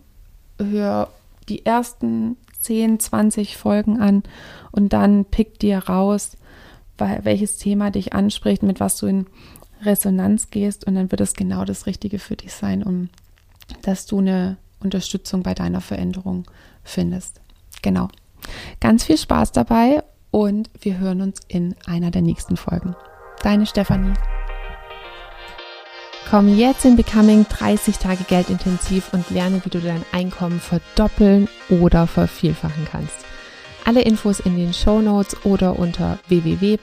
hör 0.58 1.08
die 1.48 1.66
ersten 1.66 2.36
10, 2.60 3.00
20 3.00 3.56
Folgen 3.56 4.00
an 4.00 4.22
und 4.72 4.92
dann 4.92 5.24
pick 5.24 5.58
dir 5.58 5.78
raus, 5.78 6.36
welches 6.98 7.58
Thema 7.58 7.90
dich 7.90 8.12
anspricht, 8.12 8.62
mit 8.62 8.80
was 8.80 8.96
du 8.96 9.06
in 9.06 9.26
Resonanz 9.82 10.50
gehst 10.50 10.86
und 10.86 10.94
dann 10.94 11.10
wird 11.10 11.20
es 11.20 11.34
genau 11.34 11.64
das 11.64 11.86
Richtige 11.86 12.18
für 12.18 12.36
dich 12.36 12.54
sein, 12.54 12.82
um 12.82 13.10
dass 13.82 14.06
du 14.06 14.18
eine 14.18 14.56
Unterstützung 14.80 15.42
bei 15.42 15.54
deiner 15.54 15.80
Veränderung 15.80 16.44
findest. 16.84 17.40
Genau. 17.82 18.08
Ganz 18.80 19.04
viel 19.04 19.18
Spaß 19.18 19.52
dabei 19.52 20.02
und 20.30 20.70
wir 20.80 20.98
hören 20.98 21.20
uns 21.20 21.40
in 21.48 21.74
einer 21.86 22.10
der 22.10 22.22
nächsten 22.22 22.56
Folgen. 22.56 22.94
Deine 23.42 23.66
Stefanie. 23.66 24.14
Komm 26.28 26.56
jetzt 26.56 26.84
in 26.84 26.96
Becoming 26.96 27.46
30 27.48 27.98
Tage 27.98 28.24
Geldintensiv 28.24 29.12
und 29.12 29.30
lerne, 29.30 29.64
wie 29.64 29.70
du 29.70 29.78
dein 29.80 30.04
Einkommen 30.10 30.58
verdoppeln 30.58 31.48
oder 31.68 32.08
vervielfachen 32.08 32.86
kannst. 32.90 33.24
Alle 33.84 34.02
Infos 34.02 34.40
in 34.40 34.56
den 34.56 34.74
Show 34.74 35.00
Notes 35.00 35.36
oder 35.44 35.78
unter 35.78 36.18
www.m-vn.de. 36.26 36.82